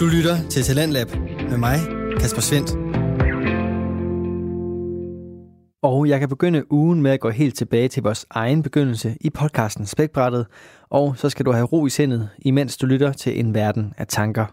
[0.00, 1.06] Du lytter til Talentlab
[1.50, 1.78] med mig,
[2.20, 2.70] Kasper Svendt.
[5.82, 9.30] Og jeg kan begynde ugen med at gå helt tilbage til vores egen begyndelse i
[9.30, 10.46] podcasten Spækbrættet,
[10.90, 14.06] og så skal du have ro i sindet, imens du lytter til en verden af
[14.06, 14.46] tanker.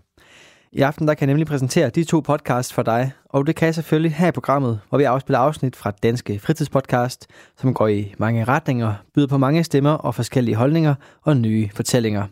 [0.72, 3.66] I aften der kan jeg nemlig præsentere de to podcasts for dig, og det kan
[3.66, 7.28] jeg selvfølgelig have i programmet, hvor vi afspiller afsnit fra Danske Fritidspodcast,
[7.58, 12.28] som går i mange retninger, byder på mange stemmer og forskellige holdninger og nye fortællinger.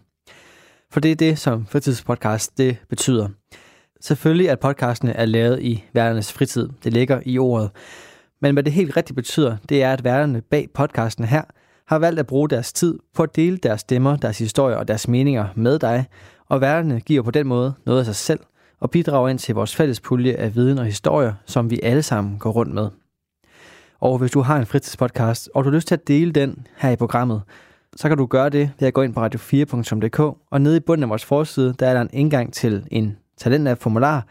[0.96, 3.28] For det er det, som fritidspodcast det betyder.
[4.02, 6.70] Selvfølgelig at podcastene er lavet i værternes fritid.
[6.84, 7.70] Det ligger i ordet.
[8.42, 11.42] Men hvad det helt rigtigt betyder, det er, at værterne bag podcasten her
[11.88, 15.08] har valgt at bruge deres tid på at dele deres stemmer, deres historier og deres
[15.08, 16.06] meninger med dig,
[16.50, 18.40] og værterne giver på den måde noget af sig selv
[18.80, 22.40] og bidrager ind til vores fælles pulje af viden og historier, som vi alle sammen
[22.40, 22.90] går rundt med.
[24.00, 26.90] Og hvis du har en fritidspodcast, og du har lyst til at dele den her
[26.90, 27.42] i programmet,
[27.96, 30.20] så kan du gøre det ved at gå ind på radio4.dk,
[30.52, 34.28] og nede i bunden af vores forside, der er der en indgang til en Talentlab-formular,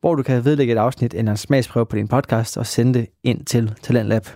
[0.00, 3.08] hvor du kan vedlægge et afsnit eller en smagsprøve på din podcast og sende det
[3.22, 4.26] ind til Talentlab.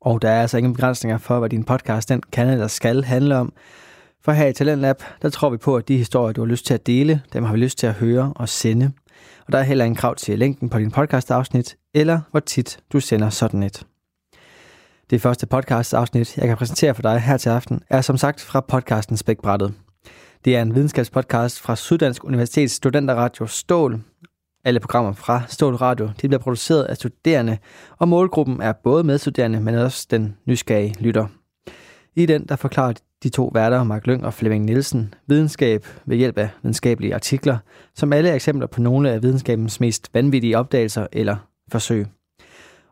[0.00, 3.36] Og der er altså ingen begrænsninger for, hvad din podcast den kan eller skal handle
[3.36, 3.52] om.
[4.24, 6.74] For her i Talentlab, der tror vi på, at de historier, du har lyst til
[6.74, 8.92] at dele, dem har vi lyst til at høre og sende.
[9.46, 13.00] Og der er heller ingen krav til længden på din podcast-afsnit, eller hvor tit du
[13.00, 13.86] sender sådan et.
[15.12, 18.60] Det første podcast-afsnit, jeg kan præsentere for dig her til aften, er som sagt fra
[18.60, 19.74] podcasten Spækbrættet.
[20.44, 24.00] Det er en videnskabspodcast fra Syddansk Universitets Studenterradio Stål.
[24.64, 27.58] Alle programmer fra Stål Radio de bliver produceret af studerende,
[27.98, 31.26] og målgruppen er både medstuderende, men også den nysgerrige lytter.
[32.16, 36.38] I den der forklarer de to værter, Mark Lyng og Flemming Nielsen, videnskab ved hjælp
[36.38, 37.58] af videnskabelige artikler,
[37.94, 41.36] som alle er eksempler på nogle af videnskabens mest vanvittige opdagelser eller
[41.72, 42.06] forsøg.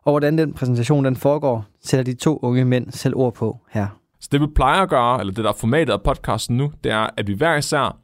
[0.05, 3.87] Og hvordan den præsentation den foregår, sætter de to unge mænd selv ord på her.
[4.19, 6.91] Så det vi plejer at gøre, eller det der er formatet af podcasten nu, det
[6.91, 7.97] er, at vi hver især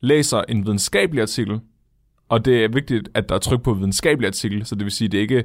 [0.00, 1.60] læser en videnskabelig artikel,
[2.28, 5.06] og det er vigtigt, at der er tryk på videnskabelig artikel, så det vil sige,
[5.06, 5.42] at det ikke er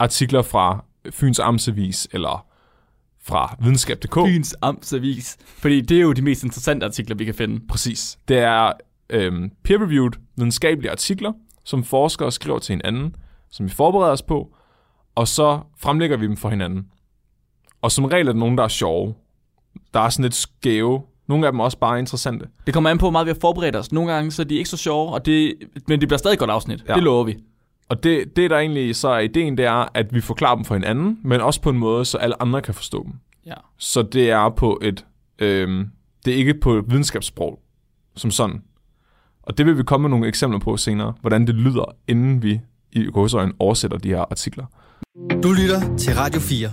[0.00, 2.46] artikler fra Fyns Amtsavis eller
[3.22, 4.14] fra videnskab.dk.
[4.14, 5.36] Fyns Amtsavis.
[5.46, 7.60] Fordi det er jo de mest interessante artikler, vi kan finde.
[7.68, 8.18] Præcis.
[8.28, 8.72] Det er
[9.10, 11.32] øhm, peer-reviewed videnskabelige artikler,
[11.64, 13.16] som forskere skriver til hinanden,
[13.50, 14.55] som vi forbereder os på,
[15.16, 16.86] og så fremlægger vi dem for hinanden.
[17.82, 19.14] Og som regel er det nogen, der er sjove.
[19.94, 21.02] Der er sådan lidt skæve.
[21.26, 22.46] Nogle af dem er også bare interessante.
[22.66, 23.92] Det kommer an på, hvor meget vi har forberedt os.
[23.92, 25.54] Nogle gange så er de ikke så sjove, og det,
[25.88, 26.84] men det bliver stadig et godt afsnit.
[26.88, 26.94] Ja.
[26.94, 27.36] Det lover vi.
[27.88, 30.74] Og det, det, der egentlig så er ideen, det er, at vi forklarer dem for
[30.74, 33.12] hinanden, men også på en måde, så alle andre kan forstå dem.
[33.46, 33.54] Ja.
[33.78, 35.06] Så det er på et...
[35.38, 35.90] Øhm,
[36.24, 37.60] det er ikke på et videnskabssprog,
[38.16, 38.62] som sådan.
[39.42, 42.60] Og det vil vi komme med nogle eksempler på senere, hvordan det lyder, inden vi
[42.92, 44.64] i gåsøjne oversætter de her artikler.
[45.16, 46.70] Du lytter til Radio 4.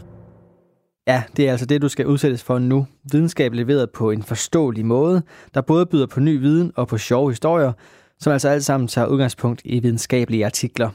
[1.07, 2.87] Ja, det er altså det, du skal udsættes for nu.
[3.11, 5.21] Videnskab leveret på en forståelig måde,
[5.53, 7.73] der både byder på ny viden og på sjove historier,
[8.19, 10.89] som altså alt sammen tager udgangspunkt i videnskabelige artikler.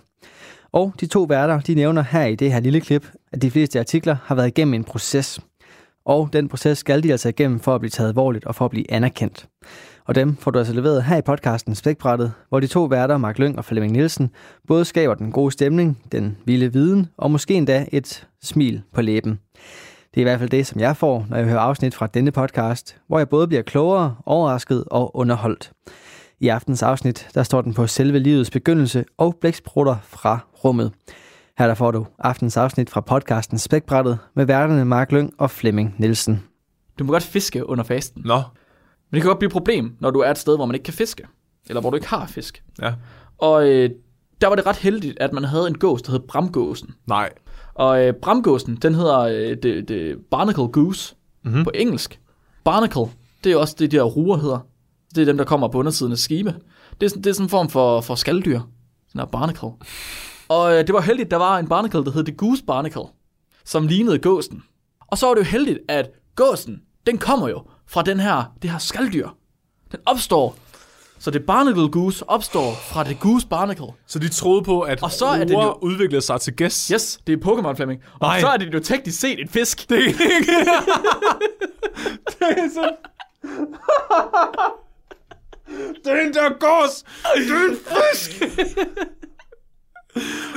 [0.73, 3.79] Og de to værter, de nævner her i det her lille klip, at de fleste
[3.79, 5.41] artikler har været igennem en proces.
[6.05, 8.71] Og den proces skal de altså igennem for at blive taget alvorligt og for at
[8.71, 9.47] blive anerkendt.
[10.09, 13.39] Og dem får du altså leveret her i podcasten Spækbrættet, hvor de to værter, Mark
[13.39, 14.31] Lyng og Flemming Nielsen,
[14.67, 19.39] både skaber den gode stemning, den vilde viden og måske endda et smil på læben.
[20.15, 22.31] Det er i hvert fald det, som jeg får, når jeg hører afsnit fra denne
[22.31, 25.73] podcast, hvor jeg både bliver klogere, overrasket og underholdt.
[26.41, 30.93] I aftens afsnit, der står den på selve livets begyndelse og blæksprutter fra rummet.
[31.59, 35.95] Her der får du aftens afsnit fra podcasten Spækbrættet med værterne Mark Lyng og Flemming
[35.99, 36.43] Nielsen.
[36.99, 38.23] Du må godt fiske under fasten.
[38.25, 38.43] Nå,
[39.11, 40.85] Men det kan godt blive et problem, når du er et sted, hvor man ikke
[40.85, 41.27] kan fiske.
[41.69, 42.63] Eller hvor du ikke har fisk.
[42.83, 42.95] ja.
[43.39, 43.91] Og øh,
[44.41, 46.95] der var det ret heldigt, at man havde en gås, der hed Bramgåsen.
[47.07, 47.31] Nej.
[47.75, 51.15] Og øh, Bramgåsen, den hedder øh, det, det Barnacle Goose
[51.45, 51.65] mm-hmm.
[51.65, 52.21] på engelsk.
[52.65, 53.03] Barnacle,
[53.45, 54.59] det er også det, de her ruer hedder.
[55.15, 56.55] Det er dem, der kommer på undersiden af skibe.
[57.01, 58.61] Det er, sådan- det er sådan en form for, for skalddyr.
[59.09, 59.69] Sådan her barnacle.
[60.49, 63.03] Og øh, det var heldigt, der var en barnacle, der hed The Goose Barnacle,
[63.65, 64.63] som lignede gåsen.
[65.01, 68.71] Og så var det jo heldigt, at gåsen, den kommer jo fra den her, det
[68.71, 69.29] her skalddyr.
[69.93, 70.57] Den opstår.
[71.21, 73.87] Så det barnacle goose opstår fra det goose barnacle.
[74.07, 76.89] Så de troede på, at Og så er det jo- udviklede sig til gæs.
[76.89, 78.01] Yes, det er Pokémon Flemming.
[78.13, 78.41] Og Nej.
[78.41, 79.89] så er det jo teknisk set en fisk.
[79.91, 80.19] Det er ikke...
[82.39, 82.97] det er sådan...
[86.05, 87.05] Den der gås,
[87.37, 88.43] det er en fisk!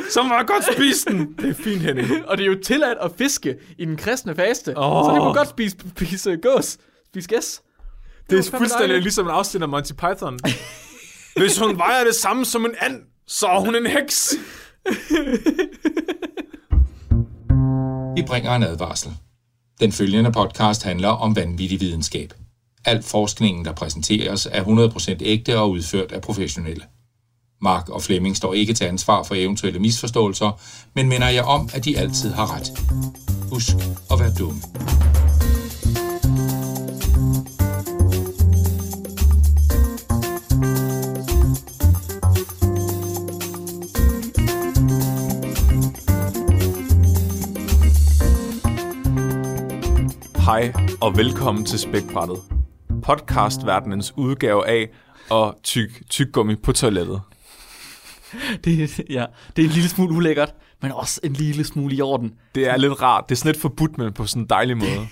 [0.09, 1.33] Så må jeg godt spise den.
[1.41, 2.25] Det er fint, Henning.
[2.27, 4.77] Og det er jo tilladt at fiske i den kristne faste.
[4.77, 5.05] Åh.
[5.05, 6.77] Så det må godt spise, spise gås.
[7.13, 7.61] Spise gæs.
[8.29, 9.03] Det er fandme fuldstændig dejligt.
[9.03, 10.39] ligesom en afsnit af Monty Python.
[11.41, 14.33] Hvis hun vejer det samme som en and, så er hun en heks.
[18.15, 19.11] Vi bringer en advarsel.
[19.79, 22.33] Den følgende podcast handler om vanvittig videnskab.
[22.85, 26.83] Al forskningen, der præsenteres, er 100% ægte og udført af professionelle.
[27.61, 30.61] Mark og Flemming står ikke til ansvar for eventuelle misforståelser,
[30.95, 32.71] men minder jeg om, at de altid har ret.
[33.51, 33.75] Husk
[34.11, 34.61] at være dumme.
[51.01, 52.37] Og velkommen til Spækbrættet.
[53.03, 54.89] Podcastverdenens udgave af
[55.29, 57.21] og tyk tyggummi på toilettet.
[58.63, 59.25] Det, ja,
[59.55, 62.33] det er en lille smule ulækkert, men også en lille smule i orden.
[62.55, 63.23] Det er lidt rart.
[63.29, 65.07] Det er sådan lidt forbudt, men på sådan en dejlig måde.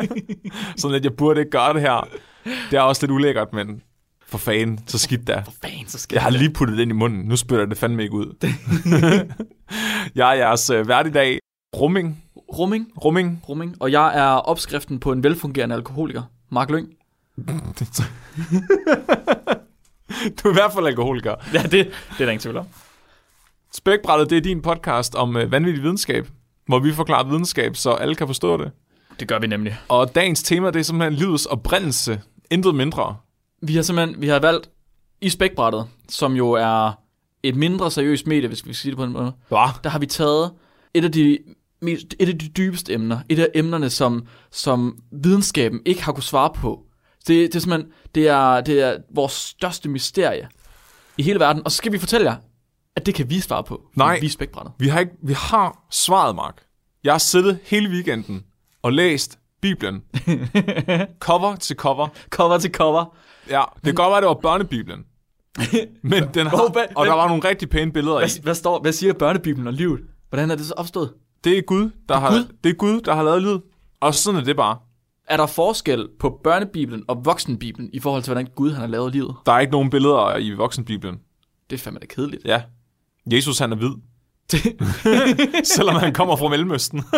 [0.76, 2.08] sådan at jeg burde ikke gøre det her.
[2.70, 3.82] Det er også lidt ulækkert, men
[4.26, 5.44] for fanden, så skidt der.
[5.44, 7.20] For fanden, så skal Jeg har lige puttet det ind i munden.
[7.20, 8.46] Nu spytter det fandme ikke ud.
[10.14, 11.38] jeg er jeres øh, vært i dag.
[11.76, 12.24] Rumming.
[12.58, 13.42] Rumming, Rumming.
[13.48, 16.22] rumming, og jeg er opskriften på en velfungerende alkoholiker.
[16.50, 16.88] Mark Lyng.
[20.42, 21.34] Du er i hvert fald alkoholiker.
[21.54, 22.66] Ja, det, det er der ingen tvivl om.
[23.72, 26.28] Spækbrættet, det er din podcast om øh, vanvittig videnskab,
[26.66, 28.70] hvor vi forklarer videnskab, så alle kan forstå det.
[29.20, 29.78] Det gør vi nemlig.
[29.88, 32.20] Og dagens tema, det er simpelthen livets oprindelse.
[32.50, 33.16] Intet mindre.
[33.62, 34.70] Vi har simpelthen vi har valgt
[35.20, 36.92] i spækbrættet, som jo er
[37.42, 39.32] et mindre seriøst medie, hvis vi skal sige det på en måde.
[39.48, 39.66] Hva?
[39.84, 40.50] Der har vi taget
[40.94, 41.38] et af de
[41.88, 43.18] et af de dybeste emner.
[43.28, 46.82] Et af emnerne, som, som videnskaben ikke har kunne svare på.
[47.26, 50.48] Det, det er simpelthen, det er, det er vores største mysterie
[51.18, 51.62] i hele verden.
[51.64, 52.36] Og så skal vi fortælle jer,
[52.96, 53.82] at det kan vi svare på.
[53.96, 54.20] Nej.
[54.20, 54.74] Vi er.
[54.78, 56.62] Vi har, ikke, vi har svaret, Mark.
[57.04, 58.44] Jeg har siddet hele weekenden
[58.82, 60.02] og læst Bibelen.
[61.26, 62.08] cover til cover.
[62.30, 63.16] Cover til cover.
[63.50, 65.04] Ja, det kan godt være, det var børnebibelen.
[66.02, 66.58] Men den har,
[66.94, 68.20] og der var nogle rigtig pæne billeder i.
[68.20, 70.00] Hvad, hvad, står, hvad siger børnebibelen og livet?
[70.28, 71.12] Hvordan er det så opstået?
[71.44, 72.56] Det er Gud, der har, Gud?
[72.64, 73.58] det er Gud, der har lavet lyd.
[74.00, 74.78] Og sådan er det bare.
[75.28, 79.12] Er der forskel på børnebibelen og voksenbibelen i forhold til, hvordan Gud han har lavet
[79.12, 79.34] livet?
[79.46, 81.20] Der er ikke nogen billeder i voksenbibelen.
[81.70, 82.44] Det er fandme da kedeligt.
[82.44, 82.62] Ja.
[83.32, 83.90] Jesus, han er hvid.
[85.76, 87.02] Selvom han kommer fra Mellemøsten.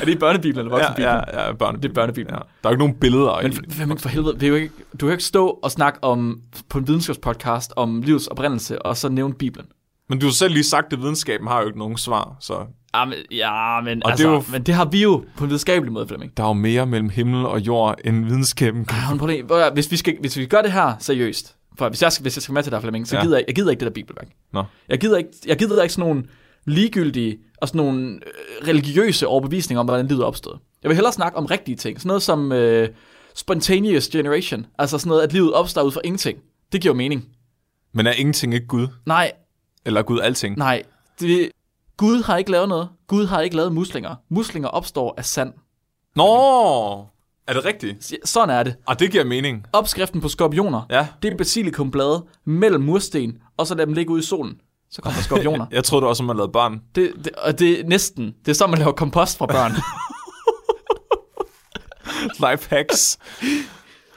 [0.00, 1.24] Er det i børnebibelen eller ja, voksenbibelen?
[1.32, 1.82] ja, ja, børnebibelen.
[1.82, 2.34] Det er børnebibelen.
[2.34, 2.42] Ja.
[2.62, 3.70] Der er ikke nogen billeder Men i.
[3.70, 6.88] Flemming, for helvede, vil du, ikke, du kan ikke stå og snakke om, på en
[6.88, 9.68] videnskabspodcast om livets oprindelse, og så nævne Bibelen.
[10.08, 13.04] Men du har selv lige sagt, at videnskaben har jo ikke nogen svar, så Ja,
[13.04, 15.92] men, ja, men, Og altså, det jo- men det har vi jo på en videnskabelig
[15.92, 16.36] måde, Flemming.
[16.36, 19.18] der er jo mere mellem himmel og jord, end videnskaben kan.
[19.18, 22.22] Prøv at- hvis vi, skal, hvis vi gør det her seriøst, for hvis jeg skal,
[22.22, 23.20] hvis jeg skal med til dig, Flemming, så Ja.
[23.20, 23.24] ja.
[23.26, 24.28] gider jeg, jeg gider ikke det der bibelværk.
[24.52, 24.64] Nå.
[24.88, 26.24] Jeg gider ikke, jeg gider ikke sådan nogle
[26.66, 30.58] ligegyldige og sådan nogle øh, religiøse overbevisninger om, hvordan livet er opstået.
[30.82, 31.98] Jeg vil hellere snakke om rigtige ting.
[32.00, 32.88] Sådan noget som øh,
[33.34, 34.66] spontaneous generation.
[34.78, 36.38] Altså sådan noget, at livet opstår ud fra ingenting.
[36.72, 37.24] Det giver mening.
[37.94, 38.88] Men er ingenting ikke Gud?
[39.06, 39.32] Nej,
[39.88, 40.56] Eller er Gud alting?
[40.58, 40.82] nej.
[41.20, 41.50] Det,
[41.96, 42.88] Gud har ikke lavet noget.
[43.06, 44.14] Gud har ikke lavet muslinger.
[44.30, 45.52] Muslinger opstår af sand.
[46.16, 46.24] Nå!
[47.46, 48.12] Er det rigtigt?
[48.24, 48.74] Sådan er det.
[48.86, 49.64] Og det giver mening.
[49.72, 51.06] Opskriften på skorpioner, Ja.
[51.22, 54.60] det er basilikumblade mellem mursten, og så lade dem ligge ude i solen.
[54.90, 55.66] Så kommer der skorpioner.
[55.72, 56.80] Jeg troede det var, som man lavede børn.
[56.94, 58.34] det, det, og det er næsten.
[58.44, 59.72] Det er så, man laver kompost fra børn.
[62.50, 63.18] Life hacks.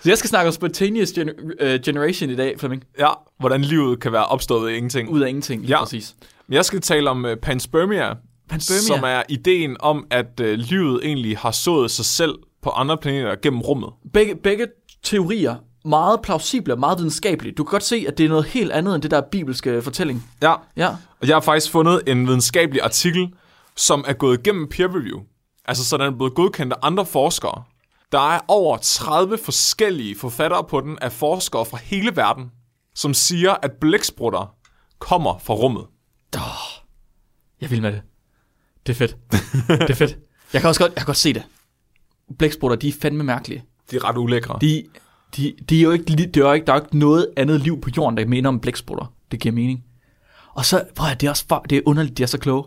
[0.03, 2.83] Så jeg skal snakke om spontaneous gener- øh, generation i dag, Flemming.
[2.99, 3.09] Ja,
[3.39, 5.09] hvordan livet kan være opstået af ingenting.
[5.09, 5.83] Ud af ingenting, lige Ja.
[5.83, 6.15] præcis.
[6.47, 8.13] Men Jeg skal tale om uh, panspermia,
[8.49, 8.81] Panspermia.
[8.81, 13.35] som er ideen om, at uh, livet egentlig har sået sig selv på andre planeter
[13.41, 13.89] gennem rummet.
[14.13, 14.67] Begge, begge
[15.03, 15.55] teorier
[15.85, 17.53] meget plausible og meget videnskabelige.
[17.55, 20.29] Du kan godt se, at det er noget helt andet end det der bibelske fortælling.
[20.41, 20.87] Ja, Ja.
[21.21, 23.27] og jeg har faktisk fundet en videnskabelig artikel,
[23.75, 25.19] som er gået igennem peer review.
[25.65, 27.63] Altså, så den er blevet godkendt af andre forskere.
[28.11, 32.51] Der er over 30 forskellige forfattere på den af forskere fra hele verden,
[32.95, 34.55] som siger, at blæksprutter
[34.99, 35.85] kommer fra rummet.
[37.61, 38.01] Jeg vil med det.
[38.87, 39.17] Det er fedt.
[39.67, 40.17] det er fedt.
[40.53, 41.43] Jeg kan også godt, jeg kan godt se det.
[42.39, 43.63] Blæksprutter, de er fandme mærkelige.
[43.91, 44.57] De er ret ulækre.
[44.61, 44.83] De,
[45.37, 47.61] de, de er jo ikke, det er jo ikke, der er jo ikke noget andet
[47.61, 49.13] liv på jorden, der minder om blæksprutter.
[49.31, 49.83] Det giver mening.
[50.53, 52.63] Og så, hvor er det også for, det er underligt, de er så kloge.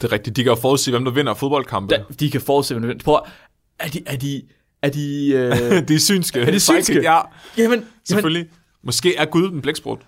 [0.00, 0.36] Det er rigtigt.
[0.36, 1.94] De kan jo forudse, hvem der vinder fodboldkampe.
[1.94, 3.32] Da, de kan forudse, hvad Prøv, at-
[3.78, 4.42] er de, er de,
[4.82, 5.52] er de, øh,
[5.88, 6.40] de er synske.
[6.40, 7.02] Er de synske?
[7.02, 7.24] Ja, jamen,
[7.58, 8.46] jamen, selvfølgelig.
[8.84, 9.98] Måske er Gud en blæksprut.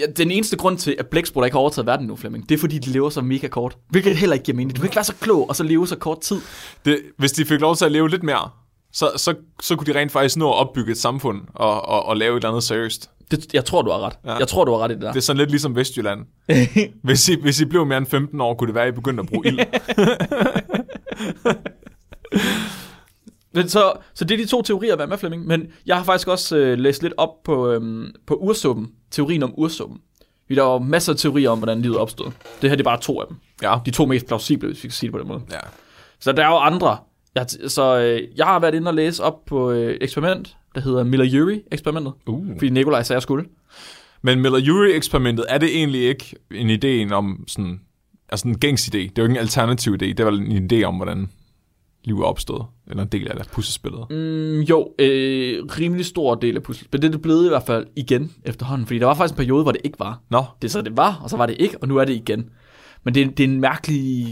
[0.00, 2.58] ja, den eneste grund til, at blæksprutter ikke har overtaget verden nu, Flemming, det er
[2.58, 3.76] fordi, de lever så mega kort.
[3.90, 4.76] Hvilket heller ikke giver mening.
[4.76, 6.40] Du kan ikke være så klog, og så leve så kort tid.
[6.84, 8.50] Det, hvis de fik lov til at leve lidt mere,
[8.92, 12.16] så, så, så kunne de rent faktisk nå at opbygge et samfund og, og, og
[12.16, 13.10] lave et eller andet seriøst.
[13.30, 14.12] Det, jeg tror, du har ret.
[14.24, 14.34] Ja.
[14.34, 15.12] Jeg tror, du har ret i det der.
[15.12, 16.20] Det er sådan lidt ligesom Vestjylland.
[17.04, 19.20] hvis, I, hvis I blev mere end 15 år, kunne det være, at I begyndte
[19.20, 19.58] at bruge ild.
[23.54, 25.46] Men så, så det er de to teorier, hvad med Flemming.
[25.46, 28.88] Men jeg har faktisk også øh, læst lidt op på, øhm, på ursuppen.
[29.10, 29.98] Teorien om ursuppen.
[30.48, 32.30] Vi der er jo masser af teorier om, hvordan livet opstod.
[32.62, 33.36] Det her det er bare to af dem.
[33.62, 33.78] Ja.
[33.86, 35.40] De to mest plausible, hvis vi kan sige det på den måde.
[35.50, 35.58] ja.
[36.20, 36.96] Så der er jo andre
[37.34, 41.04] Jeg, så øh, jeg har været inde og læse op på øh, eksperiment, der hedder
[41.04, 42.12] Miller-Urey-eksperimentet.
[42.26, 42.46] Uh.
[42.58, 43.44] Fordi Nikolaj sagde, jeg skulle.
[44.22, 47.80] Men Miller-Urey-eksperimentet, er det egentlig ikke en idé om sådan...
[48.28, 48.98] Altså en gængs idé.
[48.98, 50.06] Det er jo ikke en alternativ idé.
[50.06, 51.28] Det er vel en idé om, hvordan
[52.04, 52.66] liv er opstået.
[52.90, 54.06] Eller en del af det, puslespillet.
[54.10, 57.02] Mm, jo, øh, rimelig stor del af puslespillet.
[57.02, 58.86] Det er det blevet i hvert fald igen efterhånden.
[58.86, 60.20] Fordi der var faktisk en periode, hvor det ikke var.
[60.30, 62.50] Nå, Det så, det var, og så var det ikke, og nu er det igen.
[63.04, 64.26] Men det er, det er en mærkelig...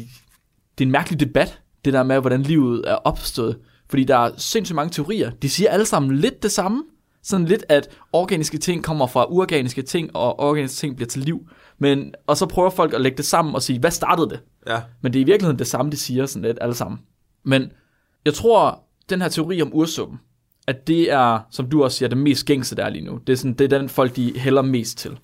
[0.78, 3.58] Det er en mærkelig debat, det der med, hvordan livet er opstået.
[3.90, 5.30] Fordi der er sindssygt mange teorier.
[5.30, 6.84] De siger alle sammen lidt det samme.
[7.22, 11.48] Sådan lidt, at organiske ting kommer fra uorganiske ting, og organiske ting bliver til liv.
[11.78, 14.40] Men, og så prøver folk at lægge det sammen og sige, hvad startede det?
[14.68, 14.80] ja.
[15.02, 17.00] Men det er i virkeligheden det samme, de siger sådan lidt alle sammen.
[17.44, 17.72] Men
[18.24, 20.20] jeg tror, den her teori om ursuppen,
[20.66, 23.20] at det er, som du også siger, det mest gængse der er lige nu.
[23.26, 25.18] Det er, sådan, det er den folk, de hælder mest til.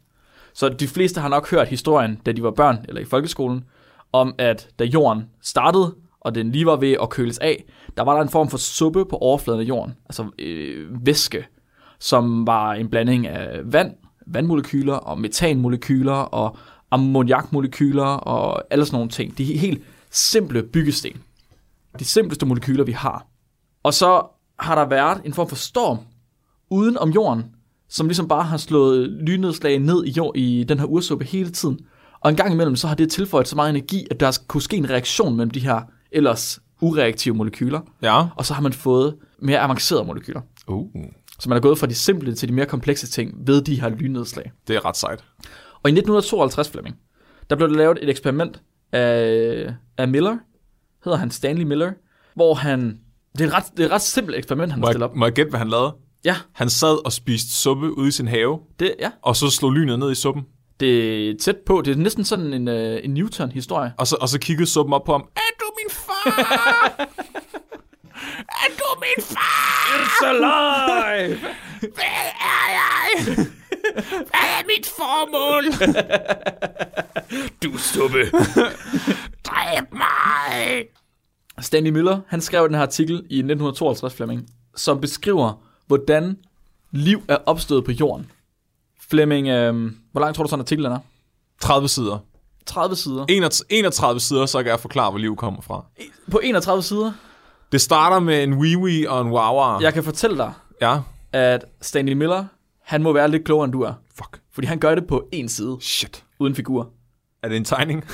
[0.55, 3.65] Så de fleste har nok hørt historien, da de var børn eller i folkeskolen,
[4.13, 7.65] om at da jorden startede, og den lige var ved at køles af,
[7.97, 11.47] der var der en form for suppe på overfladen af jorden, altså øh, væske,
[11.99, 13.95] som var en blanding af vand,
[14.27, 16.57] vandmolekyler og metanmolekyler og
[16.91, 19.39] ammoniakmolekyler og alle sådan nogle ting.
[19.39, 21.23] De helt simple byggesten.
[21.99, 23.26] De simpleste molekyler, vi har.
[23.83, 24.23] Og så
[24.59, 25.99] har der været en form for storm
[26.71, 27.45] uden om jorden,
[27.88, 31.81] som ligesom bare har slået lynnedslag ned i, jord, i den her ursuppe hele tiden.
[32.21, 34.76] Og en gang imellem, så har det tilføjet så meget energi, at der kunne ske
[34.76, 35.81] en reaktion mellem de her
[36.12, 38.26] ellers ureaktive molekyler, Ja.
[38.37, 40.40] og så har man fået mere avancerede molekyler.
[40.69, 40.87] Uh.
[41.40, 43.88] Så man er gået fra de simple til de mere komplekse ting ved de her
[43.88, 44.52] lynnedslag.
[44.69, 45.25] Det er ret sejt.
[45.83, 46.97] Og i 1952, Flemming,
[47.50, 48.62] der blev der lavet et eksperiment
[48.93, 50.37] af, af Miller,
[51.09, 51.93] hedder han Stanley Miller,
[52.35, 52.99] hvor han,
[53.38, 55.17] det er et ret, det er et ret simpelt eksperiment, han Må jeg, op.
[55.17, 55.95] må jeg gætte, hvad han lavede?
[56.25, 59.73] Ja, Han sad og spiste suppe ude i sin have, det, ja, og så slog
[59.73, 60.45] lynet ned i suppen.
[60.81, 61.83] det er tæt på.
[61.85, 63.93] Det er næsten sådan en, uh, en Newton-historie.
[63.99, 65.21] Og så, og så kiggede suppen op på ham.
[65.37, 66.31] Er du min far?
[68.65, 69.69] er du min far?
[69.95, 71.38] It's alive!
[71.81, 72.05] Hvad
[72.41, 73.35] er jeg?
[74.05, 75.65] Hvad er mit formål?
[77.62, 78.19] du suppe.
[79.49, 80.85] Dræb mig!
[81.61, 84.47] Stanley Miller, han skrev den her artikel i 1952, Flemming,
[84.77, 85.53] som beskriver,
[85.87, 86.37] hvordan
[86.91, 88.31] liv er opstået på jorden.
[89.11, 90.99] Flemming, øh, hvor lang tror du sådan en artikel den er?
[91.61, 92.19] 30 sider.
[92.67, 93.25] 30 sider.
[93.29, 95.85] 31 31 sider, så kan jeg forklare, hvor liv kommer fra.
[96.31, 97.12] På 31 sider.
[97.73, 99.79] Det starter med en wiwi og en wawa.
[99.81, 100.99] Jeg kan fortælle dig, Ja.
[101.33, 102.45] at Stanley Miller,
[102.85, 103.93] han må være lidt klogere, end du er.
[104.17, 104.41] Fuck.
[104.53, 106.25] Fordi han gør det på en side, Shit.
[106.38, 106.88] uden figur.
[107.43, 108.05] Er det en tegning?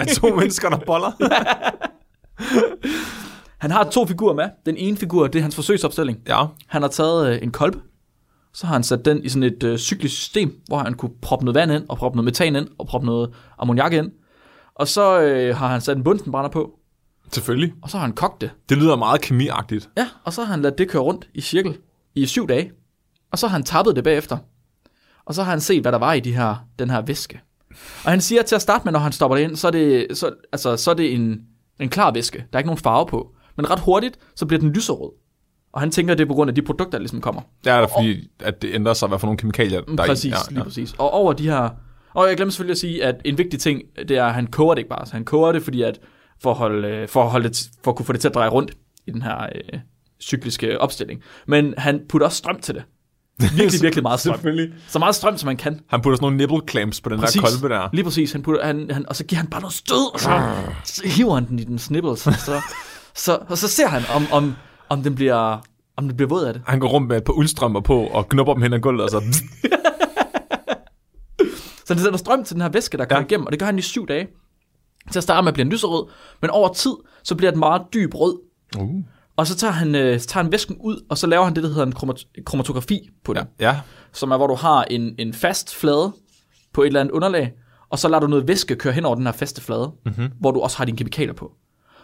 [0.00, 1.12] af to mennesker, der boller?
[3.58, 4.48] Han har to figurer med.
[4.66, 6.18] Den ene figur, det er hans forsøgsopstilling.
[6.28, 6.44] ja.
[6.66, 7.78] Han har taget øh, en kolbe,
[8.54, 11.44] så har han sat den i sådan et øh, cyklisk system, hvor han kunne proppe
[11.44, 14.10] noget vand ind, og proppe noget metan ind, og proppe noget ammoniak ind.
[14.74, 16.70] Og så øh, har han sat en bunsenbrænder på,
[17.32, 17.72] Selvfølgelig.
[17.82, 18.50] og så har han kogt det.
[18.68, 19.90] Det lyder meget kemiagtigt.
[19.96, 21.76] Ja, og så har han ladet det køre rundt i cirkel
[22.14, 22.72] i syv dage.
[23.32, 24.38] Og så har han tappet det bagefter.
[25.24, 27.40] Og så har han set, hvad der var i de her, den her væske.
[28.04, 30.06] Og han siger til at starte med, når han stopper det ind, så er det,
[30.18, 31.40] så, altså, så er det en,
[31.80, 32.38] en klar væske.
[32.38, 33.34] Der er ikke nogen farve på.
[33.56, 35.10] Men ret hurtigt, så bliver den lyserød.
[35.72, 37.40] Og han tænker, det er på grund af de produkter, der ligesom kommer.
[37.66, 40.08] Ja, det er fordi, at det ændrer sig, hvad for nogle kemikalier, der er i.
[40.08, 40.64] præcis, Ja, lige ja.
[40.64, 40.94] præcis.
[40.98, 41.68] Og over de her...
[42.14, 44.74] Og jeg glemte selvfølgelig at sige, at en vigtig ting, det er, at han koger
[44.74, 45.06] det ikke bare.
[45.06, 45.98] Så han koger det, fordi at
[46.42, 48.34] for at, holde, øh, for at, holde det, for at kunne få det til at
[48.34, 48.70] dreje rundt
[49.06, 49.78] i den her øh,
[50.20, 51.22] cykliske opstilling.
[51.46, 52.84] Men han putter også strøm til det.
[53.38, 54.34] Virkelig, virkelig meget strøm.
[54.34, 54.74] Selvfølgelig.
[54.88, 55.80] Så meget strøm, som man kan.
[55.88, 57.88] Han putter sådan nogle nipple clamps på den der kolbe der.
[57.92, 58.32] Lige præcis.
[58.32, 61.34] Han putter, han, han, og så giver han bare noget stød, og så, så hiver
[61.34, 62.20] han den i den snipples.
[62.20, 62.60] Så,
[63.14, 64.54] så, og så ser han, om, om,
[64.88, 65.58] om den bliver
[65.96, 66.62] om den bliver våd af det.
[66.66, 69.10] Han går rundt med et par uldstrømper på og knupper dem hen ad gulvet, og
[69.10, 69.22] så...
[71.86, 73.26] Så det sender strøm til den her væske, der kommer ja.
[73.26, 74.28] igennem, og det gør han i syv dage.
[75.10, 76.06] Til at starte med bliver den lyserød,
[76.40, 76.92] men over tid,
[77.24, 78.38] så bliver den meget dyb rød.
[78.78, 79.04] Uh.
[79.36, 81.62] Og så tager han, øh, så tager han væsken ud, og så laver han det,
[81.62, 83.44] der hedder en kromat- kromatografi på den.
[83.60, 83.80] Ja.
[84.12, 86.12] Som er, hvor du har en, en fast flade
[86.72, 87.52] på et eller andet underlag,
[87.90, 90.30] og så lader du noget væske køre hen over den her faste flade, mm-hmm.
[90.40, 91.52] hvor du også har dine kemikalier på.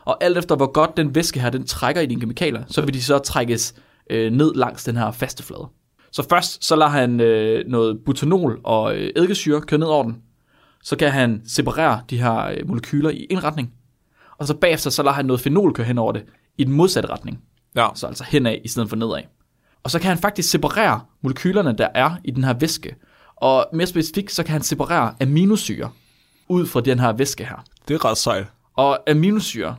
[0.04, 2.94] Og alt efter, hvor godt den væske her, den trækker i dine kemikalier, så vil
[2.94, 3.74] de så trækkes
[4.10, 5.68] øh, ned langs den her faste flade.
[6.12, 10.16] Så først, så lader han øh, noget butanol og øh, eddikesyre køre ned over den.
[10.82, 13.72] Så kan han separere de her øh, molekyler i en retning.
[14.38, 16.24] Og så bagefter, så lader han noget fenol køre hen over det
[16.58, 17.40] i den modsatte retning.
[17.76, 17.88] Ja.
[17.94, 19.22] Så altså henad i stedet for nedad.
[19.82, 22.96] Og så kan han faktisk separere molekylerne, der er i den her væske.
[23.36, 25.90] Og mere specifikt, så kan han separere aminosyre
[26.48, 27.64] ud fra den her væske her.
[27.88, 28.46] Det er ret sejt.
[28.76, 29.76] Og aminosyre,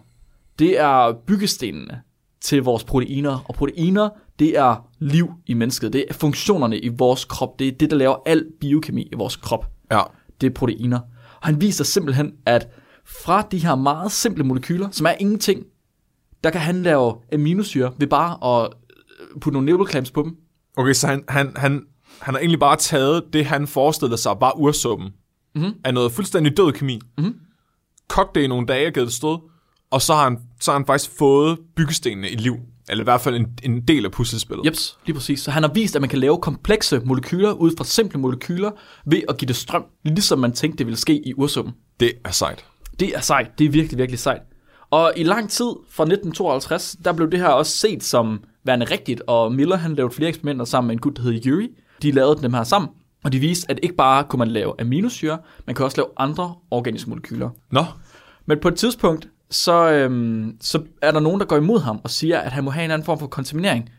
[0.59, 2.01] det er byggestenene
[2.41, 3.45] til vores proteiner.
[3.47, 4.09] Og proteiner,
[4.39, 5.93] det er liv i mennesket.
[5.93, 7.59] Det er funktionerne i vores krop.
[7.59, 9.71] Det er det, der laver al biokemi i vores krop.
[9.91, 10.01] Ja.
[10.41, 10.99] Det er proteiner.
[11.41, 12.67] Og han viser simpelthen, at
[13.05, 15.63] fra de her meget simple molekyler, som er ingenting,
[16.43, 18.73] der kan han lave aminosyre ved bare at
[19.19, 20.35] øh, putte nogle nibelclamps på dem.
[20.77, 21.85] Okay, så han, han, han,
[22.19, 25.09] han har egentlig bare taget det, han forestillede sig, bare ursuppen,
[25.55, 25.73] mm-hmm.
[25.83, 27.35] af noget fuldstændig død kemi, mm-hmm.
[28.07, 29.37] kogt det i nogle dage og givet det stød,
[29.91, 32.55] og så har, han, så har han faktisk fået byggestenene i liv.
[32.89, 34.65] Eller i hvert fald en, en del af puslespillet.
[34.65, 35.39] Jeps, lige præcis.
[35.39, 38.71] Så han har vist, at man kan lave komplekse molekyler ud fra simple molekyler
[39.05, 41.73] ved at give det strøm, ligesom man tænkte, det ville ske i ursuppen.
[41.99, 42.65] Det er sejt.
[42.99, 43.59] Det er sejt.
[43.59, 44.41] Det er virkelig, virkelig sejt.
[44.91, 49.21] Og i lang tid, fra 1952, der blev det her også set som værende rigtigt,
[49.27, 51.69] og Miller han lavede flere eksperimenter sammen med en gut, der hed Yuri.
[52.01, 52.89] De lavede dem her sammen,
[53.23, 56.55] og de viste, at ikke bare kunne man lave aminosyre, man kan også lave andre
[56.71, 57.49] organiske molekyler.
[57.71, 57.85] Nå,
[58.45, 62.09] Men på et tidspunkt, så, øhm, så er der nogen, der går imod ham og
[62.09, 63.89] siger, at han må have en anden form for kontaminering,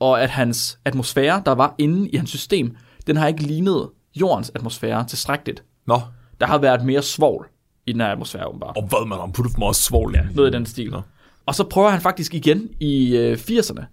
[0.00, 2.76] og at hans atmosfære, der var inde i hans system,
[3.06, 5.64] den har ikke lignet jordens atmosfære tilstrækkeligt.
[5.86, 6.00] nå.
[6.40, 7.48] Der har været mere svovl
[7.86, 8.76] i den her atmosfære, åbenbart.
[8.76, 10.18] Og hvad man har puttet for meget svovl i.
[10.34, 10.90] Noget i den stil.
[10.90, 11.00] Nå.
[11.46, 13.84] Og så prøver han faktisk igen i øh, 80'erne,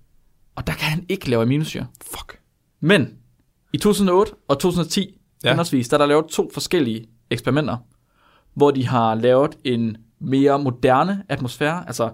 [0.55, 1.87] og der kan han ikke lave aminosyre.
[2.11, 2.39] Fuck.
[2.81, 3.13] Men
[3.73, 5.47] i 2008 og 2010, Ja.
[5.47, 5.53] ja.
[5.53, 7.77] henholdsvis, der er der lavet to forskellige eksperimenter,
[8.53, 12.09] hvor de har lavet en mere moderne atmosfære, altså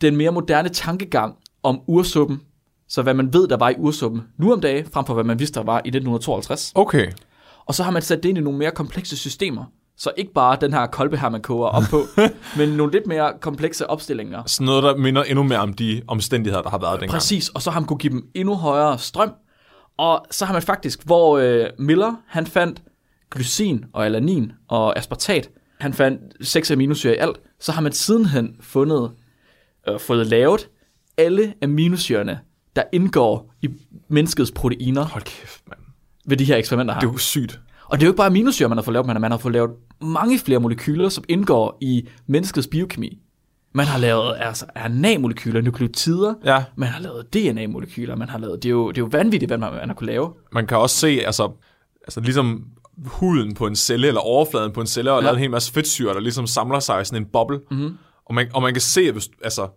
[0.00, 2.40] den mere moderne tankegang om ursuppen,
[2.88, 5.38] så hvad man ved, der var i ursuppen nu om dagen, frem for hvad man
[5.38, 6.72] vidste, der var i 1952.
[6.74, 7.12] Okay.
[7.66, 9.64] Og så har man sat det ind i nogle mere komplekse systemer,
[9.98, 12.02] så ikke bare den her kolbe her, man koger op på,
[12.58, 14.42] men nogle lidt mere komplekse opstillinger.
[14.46, 17.12] Sådan noget, der minder endnu mere om de omstændigheder, der har været dengang.
[17.12, 19.32] Præcis, og så har man kunne give dem endnu højere strøm.
[19.98, 22.82] Og så har man faktisk, hvor øh, Miller, han fandt
[23.30, 25.50] glycin og alanin og aspartat,
[25.80, 29.10] han fandt seks aminosyre i alt, så har man sidenhen fundet,
[29.88, 30.68] øh, fået lavet
[31.18, 32.40] alle aminosyrene,
[32.76, 33.68] der indgår i
[34.08, 35.80] menneskets proteiner Hold kæft, mand.
[36.26, 37.00] ved de her eksperimenter her.
[37.00, 37.60] Det er jo sygt.
[37.88, 39.52] Og det er jo ikke bare aminosyre, man har fået lavet, men man har fået
[39.52, 39.70] lavet
[40.02, 43.18] mange flere molekyler, som indgår i menneskets biokemi.
[43.74, 46.64] Man har lavet altså, RNA-molekyler, nukleotider, Ja.
[46.76, 49.58] man har lavet DNA-molekyler, man har lavet, det er jo, det er jo vanvittigt, hvad
[49.58, 50.32] man, man har kunne lave.
[50.52, 51.50] Man kan også se, altså,
[52.02, 52.64] altså ligesom
[53.04, 55.24] huden på en celle, eller overfladen på en celle, og ja.
[55.24, 57.60] Lavet en hel masse fedtsyre, der ligesom samler sig i sådan en boble.
[57.70, 57.98] Mm-hmm.
[58.26, 59.68] Og, man, og man kan se, at, hvis, altså,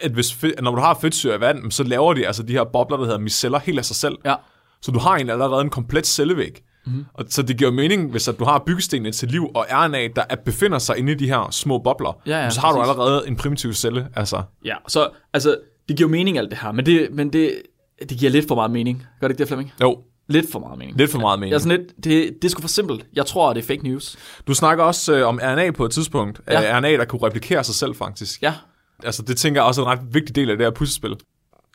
[0.00, 2.64] at hvis, fedt, når du har fedtsyre i vand, så laver de altså de her
[2.64, 4.16] bobler, der hedder miceller, helt af sig selv.
[4.24, 4.34] Ja.
[4.82, 6.62] Så du har egentlig allerede en komplet cellevæg.
[6.90, 7.04] Mm-hmm.
[7.14, 10.22] Og, så det giver mening, hvis at du har byggestenene til liv og RNA, der
[10.30, 12.90] er, befinder sig inde i de her små bobler, Ja, ja, så har du præcis.
[12.90, 14.08] allerede en primitiv celle.
[14.16, 15.56] Altså, Ja, så altså,
[15.88, 17.62] det giver mening alt det her, men det, men det,
[18.08, 19.06] det giver lidt for meget mening.
[19.20, 19.72] Gør det ikke det, Flemming?
[19.80, 19.98] jo,
[20.28, 20.98] Lidt for meget mening.
[20.98, 21.50] lidt for meget mening.
[21.50, 23.06] Jeg er sådan lidt, det, det er sgu for simpelt.
[23.12, 24.16] Jeg tror, det er fake news.
[24.46, 26.40] Du snakker også øh, om RNA på et tidspunkt.
[26.48, 26.60] Ja.
[26.60, 26.78] Ja.
[26.78, 28.42] RNA, der kunne replikere sig selv, faktisk.
[28.42, 28.54] Ja,
[29.04, 31.16] Altså, det tænker jeg også er en ret vigtig del af det her puslespil.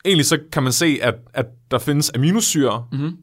[0.04, 3.16] Egentlig så kan man se, at, at der findes aminosyre, mm-hmm.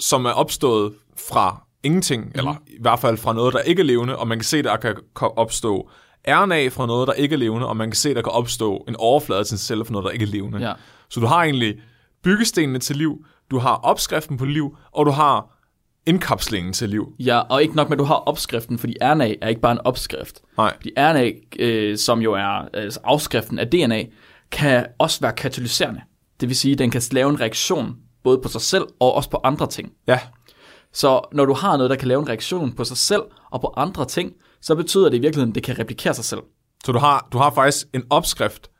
[0.00, 0.92] som er opstået
[1.28, 2.38] fra ingenting, mm-hmm.
[2.38, 4.76] eller i hvert fald fra noget, der ikke er levende, og man kan se, der
[4.76, 4.94] kan
[5.36, 5.90] opstå
[6.28, 8.96] RNA fra noget, der ikke er levende, og man kan se, der kan opstå en
[8.98, 10.68] overflade til en celle fra noget, der ikke er levende.
[10.68, 10.72] Ja.
[11.10, 11.80] Så du har egentlig
[12.22, 15.58] byggestenene til liv, du har opskriften på liv, og du har
[16.06, 17.12] indkapslingen til liv.
[17.18, 19.80] ja, og ikke nok med, at du har opskriften, fordi RNA er ikke bare en
[19.84, 20.42] opskrift.
[20.56, 20.74] Nej.
[20.76, 24.04] Fordi RNA, øh, som jo er altså afskriften af DNA,
[24.50, 26.00] kan også være katalyserende.
[26.40, 29.30] Det vil sige, at den kan lave en reaktion både på sig selv og også
[29.30, 29.92] på andre ting.
[30.06, 30.18] Ja,
[30.92, 33.72] Så når du har noget, der kan lave en reaktion på sig selv og på
[33.76, 36.40] andre ting, så betyder det i virkeligheden, at det kan replikere sig selv.
[36.84, 38.70] Så du har, du har faktisk en opskrift,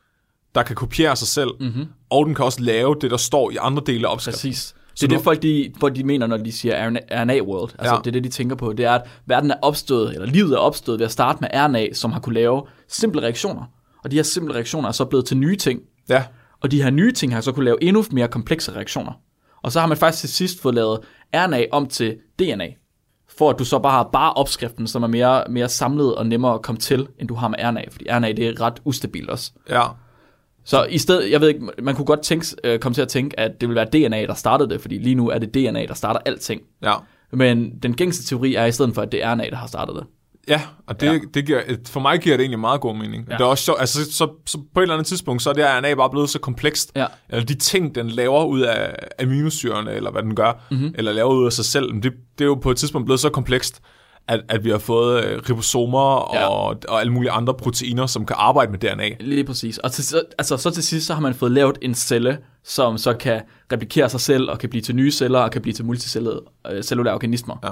[0.55, 1.87] der kan kopiere sig selv, mm-hmm.
[2.11, 4.51] og den kan også lave det, der står i andre dele af opskriften.
[4.51, 4.75] Præcis.
[4.95, 7.71] Det er du- det, folk de, folk de mener, når de siger RNA, world.
[7.79, 7.99] Altså, ja.
[8.01, 8.73] det er det, de tænker på.
[8.73, 11.93] Det er, at verden er opstået, eller livet er opstået ved at starte med RNA,
[11.93, 13.63] som har kunne lave simple reaktioner.
[14.05, 15.81] Og de her simple reaktioner er så blevet til nye ting.
[16.09, 16.25] Ja,
[16.61, 19.13] Og de her nye ting har så kunne lave endnu mere komplekse reaktioner.
[19.63, 21.01] Og så har man faktisk til sidst fået lavet
[21.35, 22.69] RNA om til DNA.
[23.39, 26.55] For at du så bare har bare opskriften, som er mere, mere samlet og nemmere
[26.55, 27.83] at komme til, end du har med RNA.
[27.91, 29.53] Fordi RNA det er ret ustabilt også.
[29.69, 29.83] ja.
[30.65, 33.41] Så i stedet, jeg ved ikke, man kunne godt tænke, øh, komme til at tænke,
[33.41, 35.95] at det vil være DNA, der startede det, fordi lige nu er det DNA, der
[35.95, 36.63] starter alting.
[36.83, 36.95] Ja,
[37.33, 39.97] Men den gængse teori er i stedet for, at det er RNA, der har startet
[39.97, 40.05] det.
[40.49, 41.19] Ja og det, Ja.
[41.35, 43.27] det giver, for mig giver det egentlig meget god mening.
[43.31, 43.35] Ja.
[43.35, 45.55] Det er også sjovt, altså så, så, så på et eller andet tidspunkt, så er
[45.55, 47.07] det RNA bare blevet så komplekst, Ja.
[47.29, 50.95] eller de ting, den laver ud af aminosyrene, eller hvad den gør, mm-hmm.
[50.99, 53.29] eller laver ud af sig selv, det, det er jo på et tidspunkt blevet så
[53.31, 53.81] komplekst,
[54.29, 56.47] at, at vi har fået øh, ribosomer Ja.
[56.49, 59.09] og, og alle mulige andre proteiner, som kan arbejde med DNA.
[59.21, 59.79] Lige præcis.
[59.79, 62.99] Og til, så- altså, så til sidst, så har man fået lavet en celle, som
[62.99, 63.41] så kan
[63.73, 66.41] replikere sig selv, og kan blive til nye celler, og kan blive til multicellulære
[67.09, 67.57] øh, organismer.
[67.65, 67.69] Ja.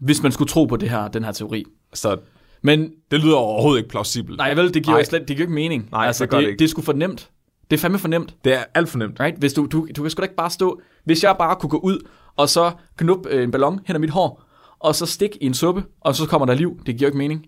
[0.00, 1.64] Hvis man skulle tro på det her, den her teori.
[1.96, 2.16] Så
[2.62, 4.36] Men det lyder overhovedet ikke plausibelt.
[4.38, 5.00] nej, vel, det giver Nej.
[5.00, 5.88] jo slet, det giver jo ikke mening.
[5.92, 6.58] Nej, altså, det gør det ikke.
[6.58, 7.30] det er sgu for nemt.
[7.70, 8.34] Det er fandme for nemt.
[8.44, 9.20] Det er alt for nemt.
[9.20, 9.38] Right?
[9.38, 10.80] Hvis du, du, du kan sgu da ikke bare stå...
[11.04, 12.06] Hvis jeg bare kunne gå ud,
[12.36, 14.42] og så knuppe øh, en ballon hen ad mit hår,
[14.78, 16.80] og så stik i en suppe, og så kommer der liv.
[16.86, 17.46] Det giver jo ikke mening.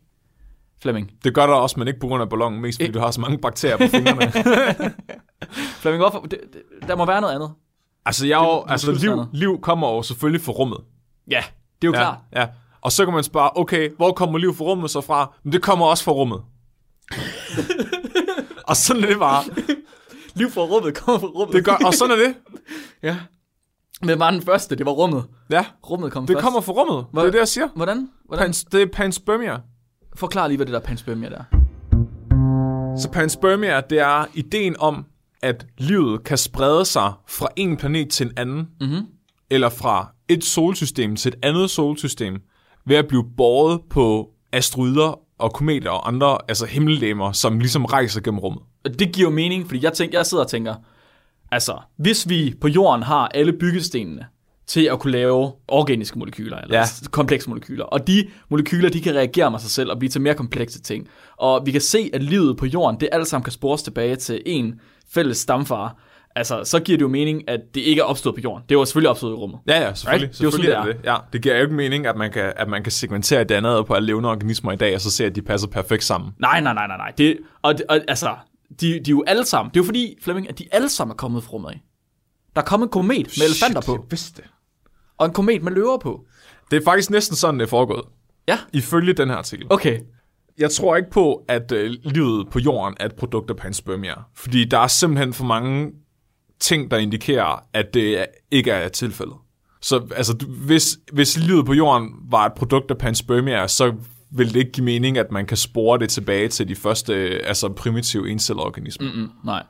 [0.82, 1.10] Flemming.
[1.24, 3.20] Det gør der også, men ikke på grund af ballonen, mest fordi du har så
[3.20, 4.32] mange bakterier på fingrene.
[5.80, 6.20] Flemming, hvorfor?
[6.20, 7.50] Det, det, der må være noget andet.
[8.06, 10.78] altså, jeg, er jo, Det- du altså liv, liv kommer jo selvfølgelig fra rummet.
[11.30, 11.42] Ja,
[11.82, 12.18] det er jo ja, klart.
[12.36, 12.46] Ja.
[12.80, 15.34] Og så kan man spørge, okay, hvor kommer liv fra rummet så fra?
[15.44, 16.40] Men det kommer også fra rummet.
[18.68, 19.44] og sådan er det bare.
[20.34, 21.56] Liv fra rummet kommer fra rummet.
[21.56, 22.34] Det gør, og sådan er det.
[23.02, 23.16] Ja.
[24.02, 25.24] Men var den første, det var rummet.
[25.50, 26.44] Ja, Rummet kom det først.
[26.44, 27.06] kommer fra rummet.
[27.14, 27.68] Det er det, jeg siger.
[27.76, 28.08] Hvordan?
[28.26, 28.44] Hvordan?
[28.46, 29.56] Pans, det er panspermia.
[30.16, 31.44] Forklar lige, hvad det der panspermia der.
[32.98, 35.04] Så panspermia, det er ideen om,
[35.42, 39.06] at livet kan sprede sig fra en planet til en anden, Mhm.
[39.50, 42.34] eller fra et solsystem til et andet solsystem,
[42.88, 48.20] ved at blive båret på asteroider og kometer og andre altså himmellegemer, som ligesom rejser
[48.20, 48.62] gennem rummet.
[48.84, 50.74] Og det giver jo mening, fordi jeg, tænker, jeg sidder og tænker,
[51.52, 54.26] altså, hvis vi på jorden har alle byggestenene
[54.66, 56.80] til at kunne lave organiske molekyler, eller Ja.
[56.80, 57.08] ja.
[57.10, 60.34] komplekse molekyler, og de molekyler, de kan reagere med sig selv og blive til mere
[60.34, 63.82] komplekse ting, og vi kan se, at livet på jorden, det alt sammen kan spores
[63.82, 65.96] tilbage til en fælles stamfar,
[66.36, 68.62] altså, så giver det jo mening, at det ikke er opstået på jorden.
[68.68, 69.58] Det er jo selvfølgelig opstået i rummet.
[69.68, 70.22] Ja, ja, selvfølgelig.
[70.28, 70.38] Right?
[70.38, 71.04] Det er selvfølgelig sådan, er det.
[71.04, 73.94] Ja, det giver jo ikke mening, at man kan, at man kan segmentere DNA på
[73.94, 76.30] alle levende organismer i dag, og så se, at de passer perfekt sammen.
[76.40, 77.12] Nej, nej, nej, nej, nej.
[77.18, 78.34] Det, og, det- og, altså,
[78.80, 81.12] de, de er jo alle sammen, det er jo fordi, Flemming, at de alle sammen
[81.12, 81.80] er kommet fra rummet af.
[82.56, 84.50] Der er kommet en komet med elefanter på, Jeg vidste det.
[85.18, 86.24] og en komet med løver på.
[86.70, 88.04] Det er faktisk næsten sådan, det er foregået.
[88.48, 88.58] Ja.
[88.72, 89.66] Ifølge den her artikel.
[89.70, 90.00] Okay.
[90.58, 94.14] Jeg tror ikke på, at øh, livet på jorden er et produkt af panspermia.
[94.36, 95.90] Fordi der er simpelthen for mange
[96.60, 99.36] ting, der indikerer, at det ikke er tilfældet.
[99.80, 103.94] Så altså, hvis, hvis livet på jorden var et produkt af panspermia, så
[104.30, 107.40] vil det ikke give mening, at man kan spore det tilbage til de første øh,
[107.44, 109.12] altså primitive encelleorganismer.
[109.12, 109.20] Mm.
[109.20, 109.62] Mm, nej.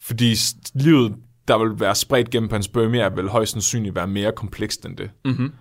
[0.00, 0.34] Fordi
[0.74, 1.14] livet,
[1.48, 5.10] der vil være spredt gennem panspermia, vil højst sandsynligt være mere komplekst end det.
[5.24, 5.52] Mhm.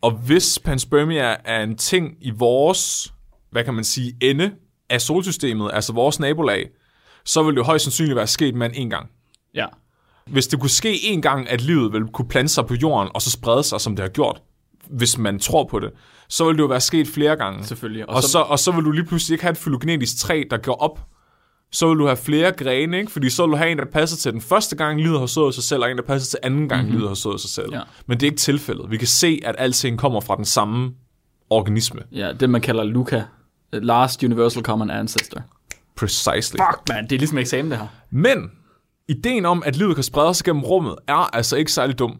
[0.00, 3.12] Og hvis panspermia er en ting i vores,
[3.50, 4.52] hvad kan man sige, ende
[4.90, 6.68] af solsystemet, altså vores nabolag,
[7.24, 9.10] så vil det højst sandsynligt være sket med en gang.
[9.54, 9.66] Ja.
[10.26, 13.22] Hvis det kunne ske en gang, at livet vil kunne plante sig på jorden, og
[13.22, 14.42] så sprede sig, som det har gjort,
[14.90, 15.90] hvis man tror på det,
[16.28, 17.64] så vil det jo være sket flere gange.
[17.64, 18.08] Selvfølgelig.
[18.08, 20.56] Og, og, så, og så vil du lige pludselig ikke have et fylogenetisk træ, der
[20.56, 21.00] går op.
[21.72, 23.12] Så vil du have flere grene, ikke?
[23.12, 25.54] fordi så vil du have en, der passer til den første gang, livet har sået
[25.54, 26.96] sig selv, og en, der passer til anden gang, mm-hmm.
[26.96, 27.68] livet har sået sig selv.
[27.72, 27.80] Ja.
[28.06, 28.90] Men det er ikke tilfældet.
[28.90, 30.92] Vi kan se, at alting kommer fra den samme
[31.50, 32.00] organisme.
[32.12, 33.24] Ja, det man kalder Luca.
[33.72, 35.42] Last Universal Common Ancestor.
[35.96, 36.58] Precisely.
[36.70, 37.04] Fuck, man.
[37.04, 37.86] Det er ligesom eksamen, det her.
[38.10, 38.50] Men
[39.08, 42.16] ideen om, at livet kan sprede sig gennem rummet, er altså ikke særlig dum.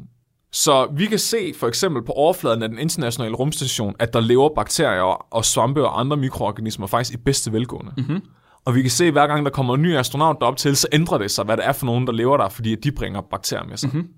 [0.52, 4.48] Så vi kan se for eksempel på overfladen af den internationale rumstation, at der lever
[4.54, 7.92] bakterier og svampe og andre mikroorganismer faktisk i bedste velgående.
[7.96, 8.22] Mm-hmm.
[8.64, 10.88] Og vi kan se, at hver gang der kommer en ny astronaut derop til, så
[10.92, 13.64] ændrer det sig, hvad det er for nogen, der lever der, fordi de bringer bakterier
[13.64, 13.90] med sig.
[13.92, 14.08] Mm-hmm.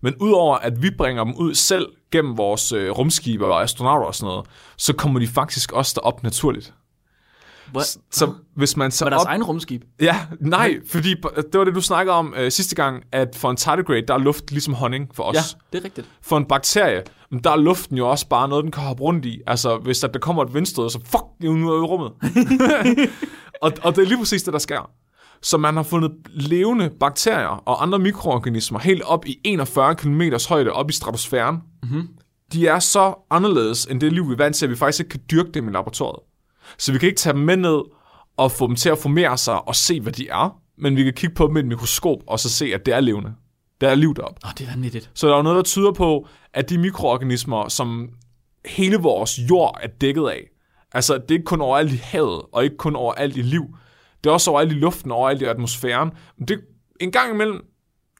[0.00, 4.14] Men udover at vi bringer dem ud selv gennem vores øh, rumskibe og astronauter og
[4.14, 6.74] sådan noget, så kommer de faktisk også derop naturligt.
[7.72, 9.28] Hvor, Så hvis man så var deres op...
[9.28, 9.82] egen rumskib?
[10.00, 13.56] Ja, nej, fordi det var det, du snakkede om øh, sidste gang, at for en
[13.56, 15.34] tardigrade, der er luft ligesom honning for os.
[15.34, 15.40] Ja,
[15.72, 16.08] det er rigtigt.
[16.22, 17.02] For en bakterie,
[17.44, 19.40] der er luften jo også bare noget, den kan hoppe rundt i.
[19.46, 22.12] Altså, hvis der, der kommer et vindstød, så fuck, det er nu ude i rummet.
[23.62, 24.90] og, og det er lige præcis det, der sker.
[25.42, 30.72] Så man har fundet levende bakterier og andre mikroorganismer helt op i 41 km højde
[30.72, 31.56] op i stratosfæren.
[31.82, 32.08] Mm-hmm.
[32.52, 35.10] De er så anderledes end det liv, vi er vant til, at vi faktisk ikke
[35.10, 36.27] kan dyrke dem i laboratoriet.
[36.78, 37.80] Så vi kan ikke tage dem med ned
[38.36, 40.60] og få dem til at formere sig og se, hvad de er.
[40.78, 43.00] Men vi kan kigge på dem med et mikroskop og så se, at det er
[43.00, 43.34] levende.
[43.80, 44.40] Der er liv deroppe.
[44.44, 45.10] Oh, det er vanvittigt.
[45.14, 48.08] Så der er jo noget, der tyder på, at de mikroorganismer, som
[48.66, 50.40] hele vores jord er dækket af,
[50.92, 53.64] altså det er ikke kun overalt i havet, og ikke kun overalt i liv,
[54.24, 56.10] det er også overalt i luften, og overalt i atmosfæren.
[56.38, 56.60] Men det,
[57.00, 57.60] en gang imellem,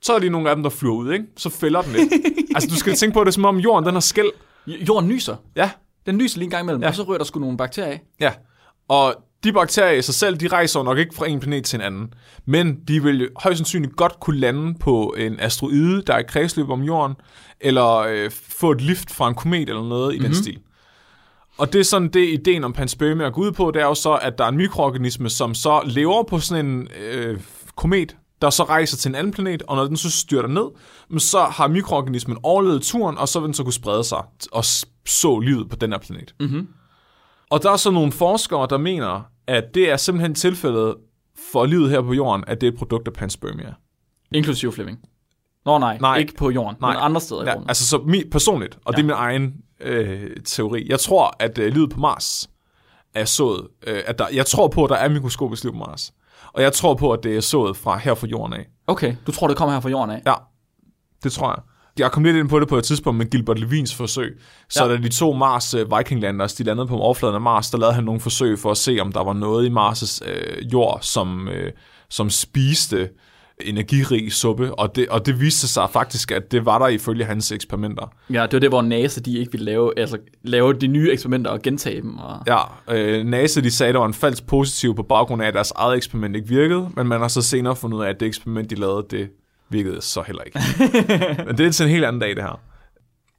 [0.03, 1.25] så er det nogle af dem, der flyver ud, ikke?
[1.37, 2.13] Så fælder den lidt.
[2.55, 4.31] altså du skal tænke på det, som om jorden den har skæld.
[4.67, 5.37] Jorden nyser.
[5.57, 5.71] Ja,
[6.07, 6.89] Den nyser lige en gang imellem, ja.
[6.89, 8.01] og så rører der sgu nogle bakterier af.
[8.21, 8.33] ja.
[8.89, 11.77] Og de bakterier i sig selv, de rejser jo nok ikke fra en planet til
[11.77, 12.13] en anden.
[12.47, 16.23] Men de vil jo højst sandsynligt godt kunne lande på en asteroide, der er i
[16.23, 17.17] kredsløb om jorden,
[17.61, 20.35] eller øh, få et lift fra en komet eller noget i mm-hmm.
[20.35, 20.59] den stil.
[21.59, 24.15] Og det er sådan det, ideen om panspermia går ud på, det er jo så,
[24.15, 27.41] at der er en mikroorganisme, som så lever på sådan en øh,
[27.77, 30.67] komet, der så rejser til en anden planet, og når den så styrter ned,
[31.19, 34.23] så har mikroorganismen overlevet turen, og så vil den så kunne sprede sig
[34.53, 34.65] og
[35.07, 36.35] så livet på den her planet.
[36.41, 36.69] Mhm.
[37.51, 40.95] Og der er så nogle forskere, der mener, at det er simpelthen tilfældet
[41.53, 43.75] for livet her på jorden, at det er et produkt af panspermia.
[44.33, 44.99] Inklusiv Flemming.
[45.65, 46.17] Nå nej, Nej.
[46.17, 46.93] ikke på jorden, Nej.
[46.93, 47.71] men andre steder i Ja, rummet.
[47.71, 48.97] altså så mi, personligt, og ja.
[48.97, 50.87] det er min egen øh, teori.
[50.91, 52.51] Jeg tror, at øh, livet på Mars
[53.15, 56.13] er sået, øh, at der, jeg tror på, at der er mikroskopisk liv på Mars.
[56.53, 58.67] Og jeg tror på, at det er sået fra her fra jorden af.
[58.87, 60.23] Okay, du tror, det kommer her fra jorden af?
[60.27, 60.35] Ja,
[61.23, 61.59] det tror jeg.
[61.99, 64.41] Jeg kom lidt ind på det på et tidspunkt med Gilbert Levins forsøg.
[64.69, 64.91] Så ja.
[64.91, 68.05] da de to Mars uh, Vikinglanders, de landede på overfladen af Mars, der lavede han
[68.05, 71.69] nogle forsøg for at se, om der var noget i Mars' uh, jord, som, uh,
[72.11, 73.09] som spiste
[73.61, 77.53] energirig suppe, og det, og det viste sig faktisk, at det var der ifølge hans
[77.53, 78.13] eksperimenter.
[78.31, 81.51] Ja, det var det, hvor NASA de ikke ville lave, altså, lave de nye eksperimenter
[81.51, 82.19] og gentage dem.
[82.19, 82.43] Og...
[82.47, 82.59] Ja,
[82.91, 85.73] øh, NASA de sagde, at der var en falsk positiv på baggrund af, at deres
[85.77, 88.71] eget eksperiment ikke virkede, men man har så senere fundet ud af, at det eksperiment,
[88.71, 89.29] de lavede, det
[89.71, 90.61] virkede så heller ikke.
[91.47, 92.61] men det er til en helt anden dag, det her.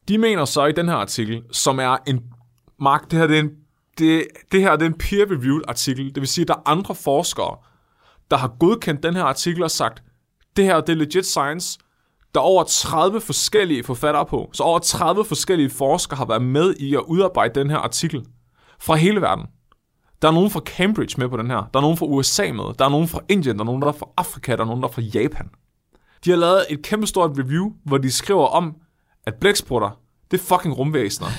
[0.07, 2.23] De mener så i den her artikel, som er en...
[2.81, 3.51] Mark, det her, det er en,
[3.97, 6.95] det, det her det er en peer-reviewed artikel, det vil sige, at der er andre
[6.95, 7.57] forskere,
[8.31, 10.03] der har godkendt den her artikel og sagt,
[10.57, 11.79] det her det er legit science.
[12.35, 16.75] Der er over 30 forskellige forfattere på, så over 30 forskellige forskere har været med
[16.79, 18.25] i at udarbejde den her artikel
[18.79, 19.45] fra hele verden.
[20.21, 21.69] Der er nogen fra Cambridge med på den her.
[21.73, 22.77] Der er nogen fra USA med.
[22.79, 23.55] Der er nogen fra Indien.
[23.55, 24.55] Der er nogen der er fra Afrika.
[24.55, 25.49] Der er nogen der er fra Japan.
[26.25, 28.75] De har lavet et kæmpestort review, hvor de skriver om,
[29.25, 29.99] at blæksprutter,
[30.31, 31.27] det er fucking rumvæsener.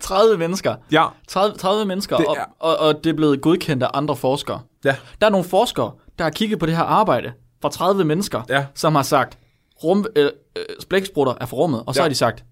[0.00, 0.74] 30 mennesker.
[0.92, 1.06] Ja.
[1.28, 2.30] 30, 30 mennesker, det er...
[2.30, 4.60] og, og, og det er blevet godkendt af andre forskere.
[4.84, 4.96] Ja.
[5.20, 8.66] Der er nogle forskere, der har kigget på det her arbejde fra 30 mennesker, ja.
[8.74, 9.38] som har sagt,
[9.84, 12.04] rum, øh, øh, blæksprutter er for rummet, og så ja.
[12.04, 12.44] har de sagt,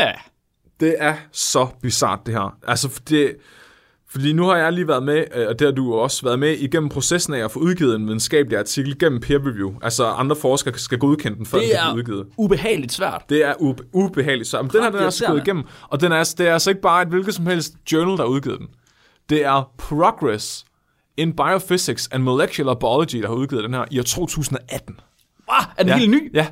[0.00, 0.12] ja.
[0.80, 2.56] Det er så bizart det her.
[2.66, 3.36] Altså, det,
[4.10, 6.50] fordi nu har jeg lige været med, øh, og det har du også været med,
[6.58, 9.74] igennem processen af at få udgivet en videnskabelig artikel gennem peer review.
[9.82, 12.26] Altså andre forskere skal godkende den, før det den kan blive udgivet.
[12.36, 13.22] ubehageligt svært.
[13.28, 14.62] Det er ube- ubehageligt svært.
[14.64, 15.64] Men den her den er altså gået igennem.
[15.88, 18.30] Og den er, det er altså ikke bare et hvilket som helst journal, der har
[18.30, 18.68] udgivet den.
[19.30, 20.64] Det er Progress
[21.16, 25.00] in Biophysics and Molecular Biology, der har udgivet den her i år 2018.
[25.50, 25.96] Wow, er den ja.
[25.98, 26.30] helt ny?
[26.34, 26.46] Ja.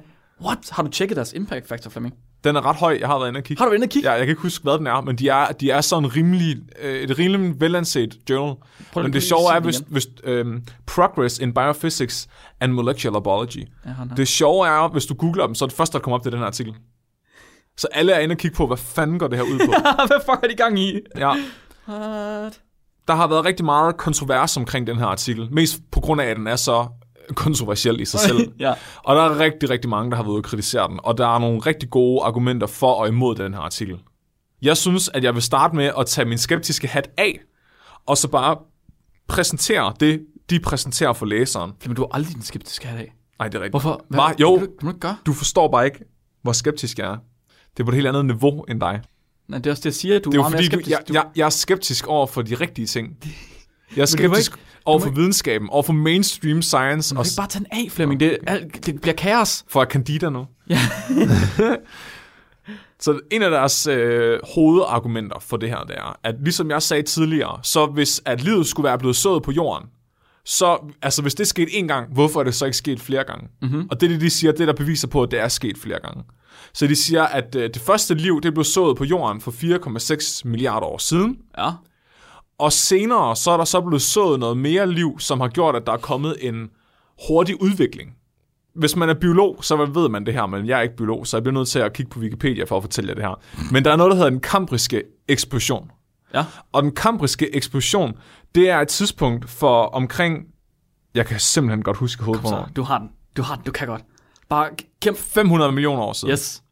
[0.44, 0.58] What?
[0.70, 2.14] Har du tjekket deres impact factor, Flemming?
[2.46, 2.96] Den er ret høj.
[3.00, 3.61] Jeg har været inde og kigge.
[3.61, 4.09] Har du været inde og kigge?
[4.09, 6.56] Ja, jeg kan ikke huske, hvad den er, men de er, de er sådan rimelig,
[6.82, 8.56] øh, et rimelig velanset journal.
[8.92, 12.28] Prøv men det sjove er, hvis, hvis um, Progress in Biophysics
[12.61, 13.68] and Molecular Biology.
[13.87, 16.22] Ja, det sjove er, hvis du googler dem, så er det første, der kommer op
[16.22, 16.74] til den her artikel.
[17.76, 19.72] Så alle er inde og kigge på, hvad fanden går det her ud på.
[20.09, 21.00] hvad fuck er de gang i?
[21.16, 21.32] Ja.
[21.88, 22.61] What?
[23.09, 25.48] Der har været rigtig meget kontrovers omkring den her artikel.
[25.52, 26.87] Mest på grund af, at den er så
[27.34, 28.52] kontroversiel i sig selv.
[28.58, 28.74] ja.
[29.04, 31.00] Og der er rigtig, rigtig mange, der har været ude at kritisere den.
[31.02, 33.98] Og der er nogle rigtig gode argumenter for og imod den her artikel.
[34.62, 37.40] Jeg synes, at jeg vil starte med at tage min skeptiske hat af,
[38.06, 38.56] og så bare
[39.28, 41.72] præsentere det, de præsenterer for læseren.
[41.86, 43.12] Men du har aldrig den skeptiske hat af.
[43.38, 43.72] Nej, det er rigtigt.
[43.72, 44.04] Hvorfor?
[44.08, 45.16] Hvad, bare, jo, kan du, kan du, ikke gøre?
[45.26, 45.98] du forstår bare ikke,
[46.42, 47.16] hvor skeptisk jeg er.
[47.76, 49.00] Det er på et helt andet niveau end dig.
[49.48, 51.08] Nej, det er også det, jeg siger, du det er, er meget fordi, skeptisk.
[51.08, 53.16] Du, jeg, jeg, jeg er skeptisk over for de rigtige ting.
[53.96, 57.14] Jeg er skeptisk ikke, over for videnskaben, over for mainstream science.
[57.14, 58.20] Må ikke bare tage den af, Flemming.
[58.20, 58.38] Det,
[58.87, 59.64] det bliver kaos.
[59.68, 60.46] For at candida nu.
[60.70, 60.79] Ja.
[63.05, 67.03] så en af deres øh, hovedargumenter for det her, det er, at ligesom jeg sagde
[67.03, 69.88] tidligere, så hvis at livet skulle være blevet sået på jorden,
[70.44, 73.49] så, altså hvis det skete en gang, hvorfor er det så ikke sket flere gange?
[73.62, 73.88] Mm-hmm.
[73.90, 76.22] Og det, det de siger, det der beviser på, at det er sket flere gange.
[76.72, 80.49] Så de siger, at øh, det første liv, det blev sået på jorden for 4,6
[80.49, 81.37] milliarder år siden.
[81.59, 81.70] Ja.
[82.58, 85.86] Og senere, så er der så blevet sået noget mere liv, som har gjort, at
[85.86, 86.70] der er kommet en
[87.28, 88.16] hurtig udvikling.
[88.74, 91.36] Hvis man er biolog, så ved man det her, men jeg er ikke biolog, så
[91.36, 93.40] jeg bliver nødt til at kigge på Wikipedia for at fortælle jer det her.
[93.72, 95.90] Men der er noget, der hedder den kambriske eksplosion.
[96.34, 96.44] Ja.
[96.72, 98.12] Og den kambriske eksplosion,
[98.54, 100.44] det er et tidspunkt for omkring...
[101.14, 103.08] Jeg kan simpelthen godt huske hovedet på Du har den.
[103.36, 103.64] Du har den.
[103.64, 104.02] Du kan godt.
[104.48, 104.70] Bare
[105.02, 106.32] kæmpe 500 millioner år siden.
[106.32, 106.62] Yes.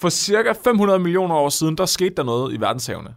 [0.00, 3.14] For cirka 500 millioner år siden, der skete der noget i verdenshavene.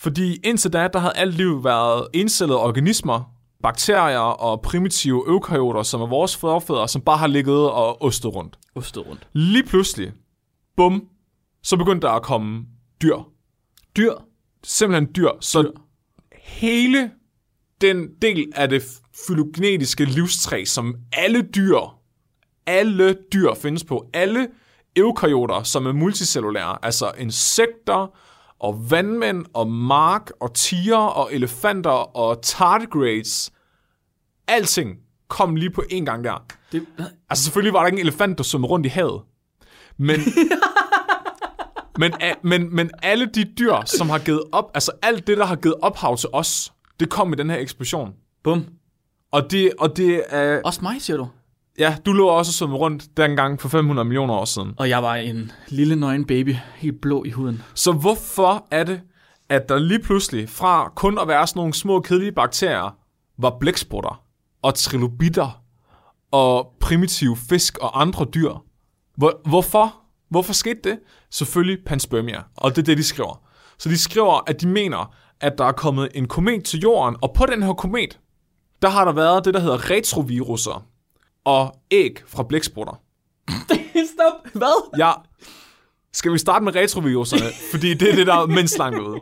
[0.00, 6.00] Fordi indtil da, der havde alt liv været encellede organismer, bakterier og primitive eukaryoter, som
[6.00, 8.58] er vores forfædre, som bare har ligget og ostet rundt.
[8.74, 9.28] Ostet rundt.
[9.32, 10.12] Lige pludselig,
[10.76, 11.08] bum,
[11.62, 12.64] så begyndte der at komme
[13.02, 13.16] dyr.
[13.96, 14.12] Dyr?
[14.64, 15.28] Simpelthen dyr.
[15.40, 15.70] Så dyr.
[16.38, 17.10] hele
[17.80, 18.82] den del af det
[19.26, 21.98] fylogenetiske livstræ, som alle dyr,
[22.66, 24.48] alle dyr findes på, alle
[24.96, 28.16] eukaryoter, som er multicellulære, altså insekter,
[28.60, 33.52] og vandmænd, og mark, og tiger, og elefanter, og tardigrades.
[34.48, 34.96] Alting
[35.28, 36.44] kom lige på en gang der.
[36.72, 36.86] Det...
[37.30, 39.22] Altså selvfølgelig var der ikke en elefant, der svømmede rundt i havet.
[39.96, 40.20] Men,
[42.00, 45.56] men, men, men alle de dyr, som har givet op, altså alt det, der har
[45.56, 48.14] givet ophav til os, det kom i den her eksplosion.
[48.44, 48.66] Bum.
[49.32, 50.60] Og det, og det er...
[50.64, 51.28] Også mig, siger du?
[51.80, 54.74] Ja, du lå også som rundt dengang for 500 millioner år siden.
[54.78, 57.62] Og jeg var en lille nøgen baby, helt blå i huden.
[57.74, 59.00] Så hvorfor er det,
[59.48, 62.96] at der lige pludselig, fra kun at være sådan nogle små kedelige bakterier,
[63.38, 64.22] var blæksprutter
[64.62, 65.62] og trilobitter
[66.30, 68.52] og primitive fisk og andre dyr?
[69.16, 69.94] Hvor, hvorfor?
[70.30, 70.98] Hvorfor skete det?
[71.30, 73.42] Selvfølgelig panspermia, og det er det, de skriver.
[73.78, 77.32] Så de skriver, at de mener, at der er kommet en komet til jorden, og
[77.34, 78.18] på den her komet,
[78.82, 80.86] der har der været det, der hedder retroviruser,
[81.44, 83.00] og æg fra blæksprutter.
[84.14, 84.52] Stop.
[84.52, 84.98] Hvad?
[84.98, 85.12] Ja.
[86.12, 87.46] Skal vi starte med retroviruserne?
[87.70, 89.20] Fordi det er det, der er mindst langt ude.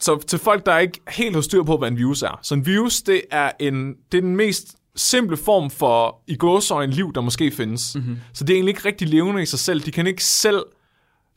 [0.00, 2.38] Så til folk, der ikke helt har styr på, hvad en virus er.
[2.42, 6.92] Så en virus, det er, en, det er den mest simple form for i gåsøjne
[6.92, 7.96] liv, der måske findes.
[7.96, 8.18] Mm-hmm.
[8.32, 9.80] Så det er egentlig ikke rigtig levende i sig selv.
[9.80, 10.64] De kan ikke selv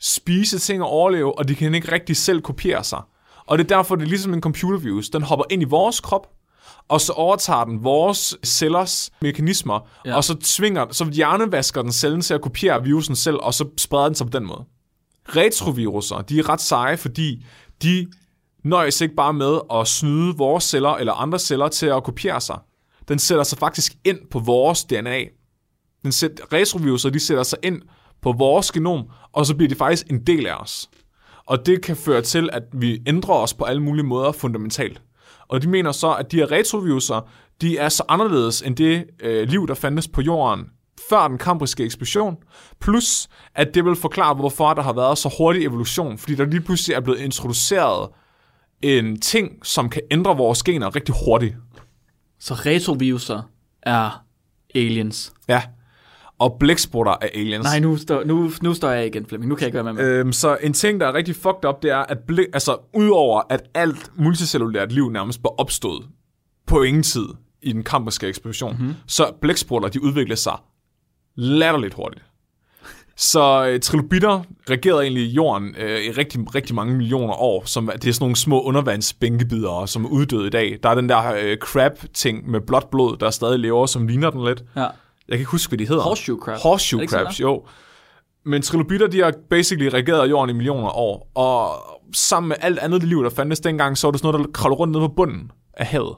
[0.00, 3.02] spise ting og overleve, og de kan ikke rigtig selv kopiere sig.
[3.46, 5.08] Og det er derfor, det er ligesom en computervirus.
[5.08, 6.26] Den hopper ind i vores krop,
[6.88, 10.16] og så overtager den vores cellers mekanismer, ja.
[10.16, 14.04] og så tvinger, så hjernevasker den cellen til at kopiere virusen selv, og så spreder
[14.04, 14.64] den sig på den måde.
[15.28, 17.46] Retroviruser, de er ret seje, fordi
[17.82, 18.06] de
[18.64, 22.58] nøjes ikke bare med at snyde vores celler eller andre celler til at kopiere sig.
[23.08, 25.20] Den sætter sig faktisk ind på vores DNA.
[26.02, 27.82] Den sæt, retroviruser, de sætter sig ind
[28.22, 30.90] på vores genom, og så bliver de faktisk en del af os.
[31.46, 35.02] Og det kan føre til, at vi ændrer os på alle mulige måder fundamentalt.
[35.54, 37.28] Og de mener så, at de her retroviruser,
[37.60, 40.64] de er så anderledes end det øh, liv, der fandtes på jorden
[41.08, 42.36] før den kambriske eksplosion,
[42.80, 46.60] plus at det vil forklare, hvorfor der har været så hurtig evolution, fordi der lige
[46.60, 48.08] pludselig er blevet introduceret
[48.82, 51.56] en ting, som kan ændre vores gener rigtig hurtigt.
[52.40, 53.42] Så retroviruser
[53.82, 54.24] er
[54.74, 55.32] aliens.
[55.48, 55.62] Ja,
[56.38, 57.64] og blæksprutter er aliens.
[57.64, 59.48] Nej, nu står, nu, nu står jeg igen, Flemming.
[59.48, 60.04] Nu kan jeg ikke være med.
[60.04, 63.42] Øhm, så en ting, der er rigtig fucked up, det er, at blæk, altså, udover
[63.50, 66.06] at alt multicellulært liv nærmest var opstået
[66.66, 67.26] på ingen tid
[67.62, 68.94] i den kambriske eksplosion, mm-hmm.
[69.06, 70.56] så blæksprutter, de udvikler sig
[71.36, 72.24] latterligt hurtigt.
[73.16, 77.62] Så øh, trilobitter regerede egentlig jorden øh, i rigtig, rigtig mange millioner år.
[77.66, 80.78] Som, det er sådan nogle små undervandsbænkebidere, som er uddøde i dag.
[80.82, 84.44] Der er den der øh, crab-ting med blåt blod, der stadig lever, som ligner den
[84.44, 84.64] lidt.
[84.76, 84.86] Ja.
[85.28, 86.02] Jeg kan ikke huske, hvad de hedder.
[86.02, 86.58] Horseshoe crab.
[86.58, 87.66] Horseshoe crabs, jo.
[88.44, 91.30] Men trilobitter, de har basically regeret jorden i millioner af år.
[91.34, 91.70] Og
[92.14, 94.78] sammen med alt andet liv, der fandtes dengang, så var det sådan noget, der kravlede
[94.78, 96.16] rundt ned på bunden af havet.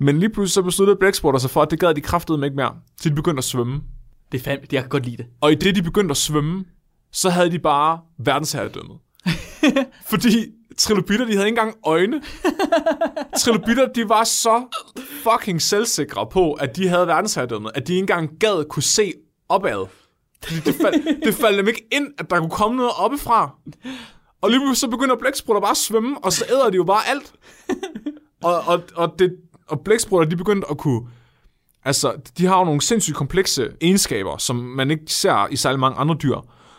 [0.00, 2.74] Men lige pludselig så besluttede blæksprutter sig for, at det gad de kraftede ikke mere.
[3.00, 3.82] Så de begyndte at svømme.
[4.32, 5.26] Det er fandme, jeg kan godt lide det.
[5.40, 6.64] Og i det, de begyndte at svømme,
[7.12, 8.96] så havde de bare verdensherredømmet.
[10.10, 10.46] Fordi
[10.78, 12.22] trilobitter, de havde ikke engang øjne.
[13.38, 14.64] trilobitter, de var så
[15.22, 19.12] fucking selvsikre på, at de havde verdensherredømmet, at de ikke engang gad kunne se
[19.48, 19.86] opad.
[20.42, 23.50] Fordi det, fald, det faldt dem ikke ind, at der kunne komme noget oppefra.
[24.40, 27.32] Og lige så begynder blæksprutter bare at svømme, og så æder de jo bare alt.
[28.42, 29.36] Og, og, og, det,
[29.68, 31.08] og blæksprutter, de begyndte at kunne
[31.86, 35.98] Altså, de har jo nogle sindssygt komplekse egenskaber, som man ikke ser i særlig mange
[35.98, 36.36] andre dyr.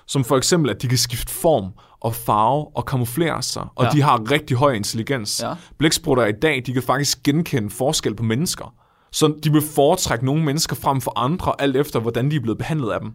[0.07, 3.65] Som for eksempel, at de kan skifte form og farve og kamuflere sig.
[3.75, 3.89] Og ja.
[3.89, 5.41] de har rigtig høj intelligens.
[5.43, 5.53] Ja.
[5.77, 8.73] Blæksprutter i dag, de kan faktisk genkende forskel på mennesker.
[9.11, 12.57] Så de vil foretrække nogle mennesker frem for andre, alt efter hvordan de er blevet
[12.57, 13.13] behandlet af dem.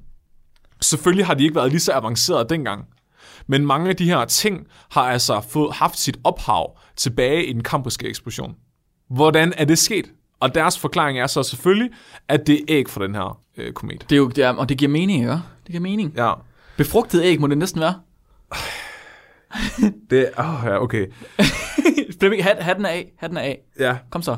[0.80, 2.84] Selvfølgelig har de ikke været lige så avancerede dengang.
[3.46, 7.62] Men mange af de her ting har altså fået, haft sit ophav tilbage i den
[7.62, 8.54] kambriske eksplosion.
[9.10, 10.10] Hvordan er det sket?
[10.40, 11.90] Og deres forklaring er så selvfølgelig,
[12.28, 14.06] at det er æg fra den her øh, komet.
[14.10, 15.32] Det er jo, det er, og det giver mening, ikke?
[15.32, 16.12] Det giver mening.
[16.16, 16.32] Ja.
[16.76, 17.94] Befrugtet æg må det næsten være.
[20.10, 21.06] det er, oh, ja, okay.
[22.18, 23.60] Flemming, hat, hatten er af, hatten er af.
[23.78, 23.96] Ja.
[24.10, 24.36] Kom så.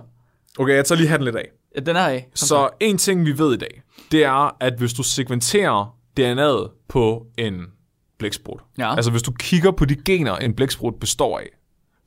[0.59, 1.48] Okay, jeg tager lige hatten lidt af.
[1.77, 2.22] Ja, den er af.
[2.22, 5.96] Kom så, så en ting, vi ved i dag, det er, at hvis du segmenterer
[6.20, 7.61] DNA'et på en
[8.18, 8.94] blæksprut, ja.
[8.96, 11.46] altså hvis du kigger på de gener, en blæksprut består af,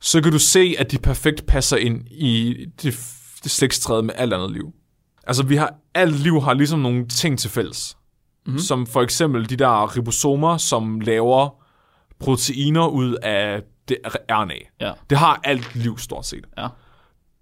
[0.00, 2.94] så kan du se, at de perfekt passer ind i det
[3.44, 4.72] det slægtstræde med alt andet liv.
[5.26, 7.96] Altså, vi har, alt liv har ligesom nogle ting til fælles.
[8.46, 8.58] Mm-hmm.
[8.58, 11.57] Som for eksempel de der ribosomer, som laver
[12.20, 13.96] proteiner ud af det
[14.30, 14.54] RNA.
[14.80, 14.92] Ja.
[15.10, 16.46] Det har alt liv stort set.
[16.58, 16.68] Ja.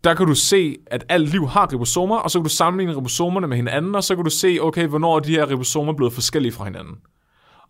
[0.05, 3.47] Der kan du se, at alt liv har ribosomer, og så kan du sammenligne ribosomerne
[3.47, 6.53] med hinanden, og så kan du se, okay, hvornår er de her ribosomer blevet forskellige
[6.53, 6.95] fra hinanden.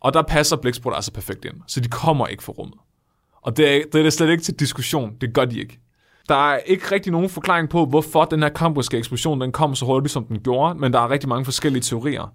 [0.01, 2.79] Og der passer blæksprutter altså perfekt ind, så de kommer ikke fra rummet.
[3.43, 5.13] Og det er, det er slet ikke til diskussion.
[5.21, 5.79] Det gør de ikke.
[6.29, 9.85] Der er ikke rigtig nogen forklaring på, hvorfor den her kambriske eksplosion den kom så
[9.85, 12.33] hurtigt, som den gjorde, men der er rigtig mange forskellige teorier.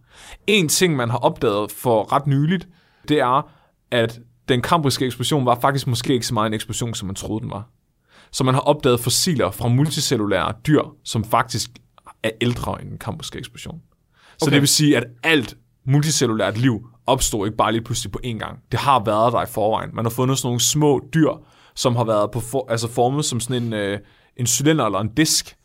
[0.47, 2.67] En ting, man har opdaget for ret nyligt,
[3.07, 3.51] det er,
[3.91, 4.19] at
[4.51, 7.51] den kambriske eksplosion var faktisk måske ikke så meget en eksplosion, som man troede, den
[7.51, 7.69] var.
[8.31, 11.69] Så man har opdaget fossiler fra multicellulære dyr, som faktisk
[12.23, 13.81] er ældre end den kambriske eksplosion.
[14.37, 14.53] Så okay.
[14.53, 18.59] det vil sige, at alt multicellulært liv opstod ikke bare lige pludselig på én gang.
[18.71, 19.89] Det har været der i forvejen.
[19.93, 21.31] Man har fundet sådan nogle små dyr,
[21.75, 23.99] som har været på for, altså formet som sådan en, øh,
[24.37, 25.55] en cylinder eller en disk,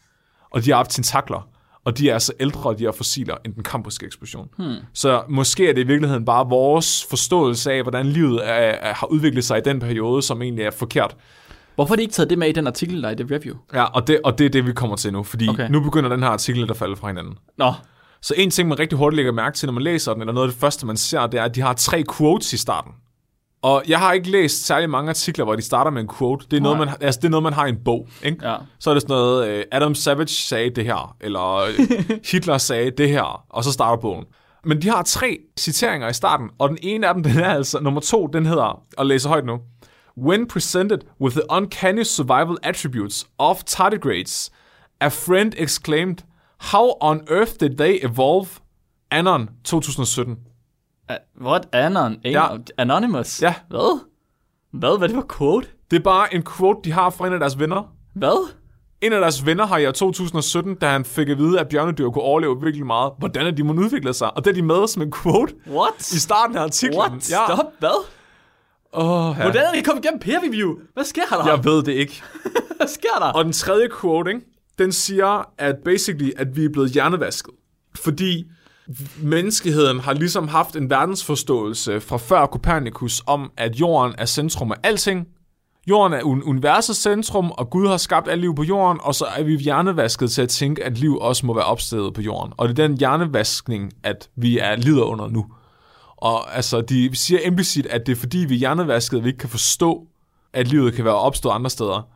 [0.51, 1.49] og de har haft tentakler,
[1.87, 4.49] og de er altså ældre, de er fossiler, end den kambriske eksplosion.
[4.59, 4.75] Hmm.
[4.93, 9.07] Så måske er det i virkeligheden bare vores forståelse af, hvordan livet er, er, har
[9.07, 11.17] udviklet sig i den periode, som egentlig er forkert.
[11.75, 13.57] Hvorfor har de ikke taget det med i den artikel, der er i det review?
[13.75, 15.71] Ja, og det, og det er det, vi kommer til nu, fordi okay.
[15.71, 17.39] nu begynder den her artikel at falde fra hinanden.
[17.59, 17.73] Nå.
[18.23, 20.49] Så en ting, man rigtig hurtigt lægger mærke til, når man læser den, eller noget
[20.49, 22.93] af det første, man ser, det er, at de har tre quotes i starten.
[23.63, 26.47] Og jeg har ikke læst særlig mange artikler, hvor de starter med en quote.
[26.51, 28.09] Det er, noget, man, altså, det er noget, man har i en bog.
[28.25, 28.49] Ikke?
[28.49, 28.57] Ja.
[28.79, 32.91] Så er det sådan noget, uh, Adam Savage sagde det her, eller uh, Hitler sagde
[32.91, 34.25] det her, og så starter bogen.
[34.65, 37.81] Men de har tre citeringer i starten, og den ene af dem, den er altså,
[37.81, 39.59] nummer to, den hedder, og læser højt nu.
[40.19, 44.51] When presented with the uncanny survival attributes of tardigrades,
[45.01, 46.17] a friend exclaimed,
[46.59, 48.49] How on earth did they evolve?
[49.11, 50.37] Anon 2017.
[51.11, 51.69] Uh, what?
[51.73, 52.17] Anon?
[52.25, 52.31] Ja.
[52.31, 52.59] Ja.
[52.79, 53.43] Anonymous?
[53.43, 53.55] Ja.
[53.69, 54.01] Hvad?
[54.71, 54.99] Hvad?
[54.99, 55.69] Hvad det var quote?
[55.91, 57.93] Det er bare en quote, de har fra en af deres venner.
[58.15, 58.53] Hvad?
[59.01, 62.11] En af deres venner har i år 2017, da han fik at vide, at bjørnedyr
[62.11, 64.37] kunne overleve virkelig meget, hvordan er de må udvikle sig.
[64.37, 66.13] Og det er de med som en quote What?
[66.13, 67.01] i starten af artiklen.
[67.01, 67.31] What?
[67.31, 67.45] Ja.
[67.47, 68.07] Stop, hvad?
[68.93, 69.43] Oh, ja.
[69.43, 70.75] Hvordan er det kommet igennem peer review?
[70.95, 71.47] Hvad sker der?
[71.47, 72.23] Jeg ved det ikke.
[72.77, 73.27] Hvad sker der?
[73.27, 74.47] Og den tredje quote, ikke?
[74.79, 77.55] den siger, at basically, at vi er blevet hjernevasket.
[77.95, 78.45] Fordi
[79.19, 84.77] menneskeheden har ligesom haft en verdensforståelse fra før Copernicus om, at jorden er centrum af
[84.83, 85.27] alting.
[85.89, 89.25] Jorden er un- universets centrum, og Gud har skabt alt liv på jorden, og så
[89.25, 92.53] er vi hjernevasket til at tænke, at liv også må være opstedet på jorden.
[92.57, 95.47] Og det er den hjernevaskning, at vi er lider under nu.
[96.17, 99.39] Og altså, de siger implicit, at det er fordi, vi er hjernevasket, at vi ikke
[99.39, 100.07] kan forstå,
[100.53, 102.09] at livet kan være opstået andre steder.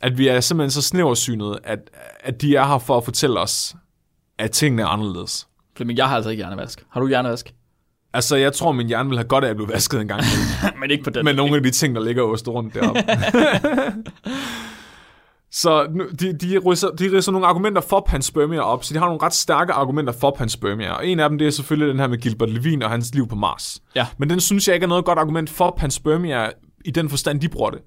[0.00, 1.78] At vi er simpelthen så snæversynet, at,
[2.20, 3.74] at de er her for at fortælle os,
[4.38, 5.48] at tingene er anderledes.
[5.78, 6.84] Flemming, jeg har altså ikke hjernevask.
[6.90, 7.54] Har du hjernevask?
[8.12, 10.22] Altså, jeg tror, min hjerne vil have godt af at blive vasket en gang.
[10.80, 11.24] Men ikke på den.
[11.24, 13.00] med nogle af de ting, der ligger ost rundt deroppe.
[15.50, 19.06] så nu, de, de, ridser, de ridser nogle argumenter for panspermia op, så de har
[19.06, 20.92] nogle ret stærke argumenter for panspermia.
[20.92, 23.28] Og en af dem, det er selvfølgelig den her med Gilbert Levine og hans liv
[23.28, 23.82] på Mars.
[23.94, 24.06] Ja.
[24.18, 26.48] Men den synes jeg ikke er noget godt argument for panspermia
[26.84, 27.80] i den forstand, de bruger det.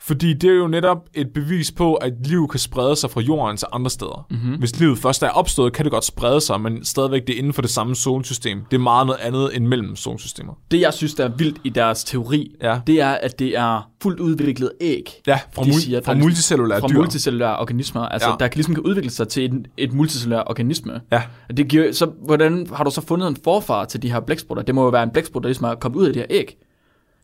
[0.00, 3.56] Fordi det er jo netop et bevis på, at liv kan sprede sig fra jorden
[3.56, 4.26] til andre steder.
[4.30, 4.54] Mm-hmm.
[4.58, 7.52] Hvis livet først er opstået, kan det godt sprede sig, men stadigvæk det er inden
[7.52, 8.60] for det samme solsystem.
[8.70, 10.52] Det er meget noget andet end mellem solsystemer.
[10.70, 12.80] Det, jeg synes, der er vildt i deres teori, Ja.
[12.86, 15.10] det er, at det er fuldt udviklet æg.
[15.26, 16.96] Ja, fra, mul- siger, fra der- multicellulære fra dyr.
[16.96, 18.34] multicellulære organismer, altså Ja.
[18.40, 21.00] der kan ligesom kan udvikle sig til et, et multicellulær organisme.
[21.12, 21.22] Ja.
[21.56, 24.62] Det giver, så hvordan har du så fundet en forfar til de her blæksprutter?
[24.64, 26.56] Det må jo være en blæksprut, der ligesom er kommet ud af de her æg.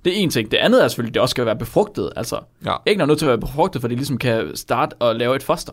[0.05, 0.51] Det er en ting.
[0.51, 2.13] Det andet er selvfølgelig, at det også skal være befrugtet.
[2.17, 2.75] Altså, Ja.
[2.87, 5.43] æggene er nødt til at være befrugtet, for de ligesom kan starte og lave et
[5.43, 5.73] foster.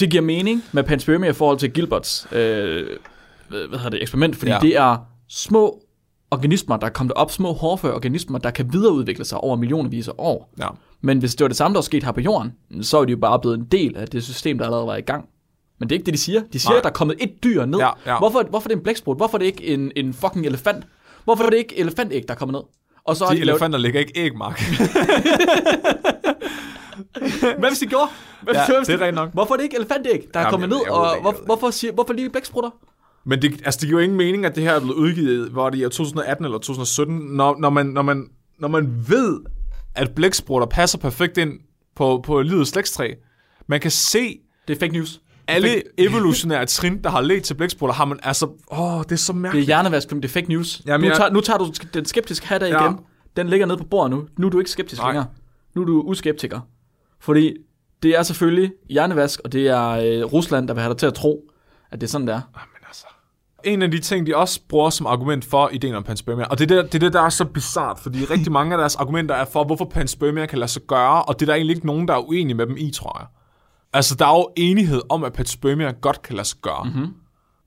[0.00, 2.86] Det giver mening med panspermia i forhold til Gilberts øh,
[3.48, 4.58] hvad hedder det, eksperiment, fordi ja.
[4.62, 4.96] det er
[5.28, 5.80] små
[6.30, 10.12] organismer, der er kommet op, små hårdføre organismer, der kan videreudvikle sig over millionervis af
[10.18, 10.52] år.
[10.58, 10.66] Ja.
[11.00, 12.52] Men hvis det var det samme, der var sket her på jorden,
[12.82, 15.00] så er de jo bare blevet en del af det system, der allerede var i
[15.00, 15.28] gang.
[15.78, 16.42] Men det er ikke det, de siger.
[16.52, 16.78] De siger, Nej.
[16.78, 17.78] at der er kommet et dyr ned.
[17.78, 18.18] Ja, ja.
[18.18, 19.16] Hvorfor, hvorfor er det en blæksprut?
[19.16, 20.84] Hvorfor er det ikke en, en fucking elefant?
[21.24, 22.62] Hvorfor er det ikke elefantæg, der er kommet ned?
[23.04, 23.56] Og så har De de lavet...
[23.56, 24.60] elefanter lægger ikke æg, Mark.
[27.58, 28.08] Hvad hvis de gjorde?
[28.42, 29.32] Hvad, Ja, hvis det er rigtigt nok.
[29.32, 30.90] Hvorfor er det ikke elefantæg, der er kommet ned?
[30.90, 32.70] Og hvor, hvorfor, siger, hvorfor lige blæksprutter?
[33.24, 35.70] Men det, altså, det giver jo ingen mening, at det her er blevet udgivet, hvor
[35.70, 38.26] det er i 2018 eller 2017, når, når, man, når, man,
[38.58, 39.40] når man ved,
[39.94, 41.52] at blæksprutter passer perfekt ind
[41.96, 43.14] på, på livets slægtstræ.
[43.66, 44.38] Man kan se
[44.68, 45.20] Det er fake news.
[45.50, 48.46] Alle evolutionære trin, der har ledt til blæksprutter, har man altså...
[48.72, 49.66] Åh, det er så Det er mærkeligt.
[49.66, 50.82] hjernevask, det er fake news.
[50.86, 52.84] Jamen, nu, jeg- tager, nu tager du den skeptiske hat af Ja.
[52.84, 52.98] igen.
[53.36, 54.24] Den ligger nede på bordet nu.
[54.38, 55.10] Nu er du ikke skeptisk Nej.
[55.10, 55.26] længere.
[55.74, 56.60] Nu er du uskeptiker.
[57.20, 57.54] Fordi
[58.02, 61.14] det er selvfølgelig hjernevask, og det er øh, Rusland, der vil have dig til at
[61.14, 61.50] tro,
[61.90, 62.34] at det er sådan, der.
[62.54, 63.06] Men altså.
[63.64, 66.70] En af de ting, de også bruger som argument for ideen om panspermia, og det
[66.70, 69.34] er det, det, er det der er så bizart, fordi rigtig mange af deres argumenter
[69.34, 72.08] er for, hvorfor panspermia kan lade sig gøre, og det er der egentlig ikke nogen,
[72.08, 73.26] der er uenige med dem i, tror jeg.
[73.92, 76.84] Altså, der er jo enighed om, at panspermia godt kan lade sig gøre.
[76.84, 77.14] Mm-hmm.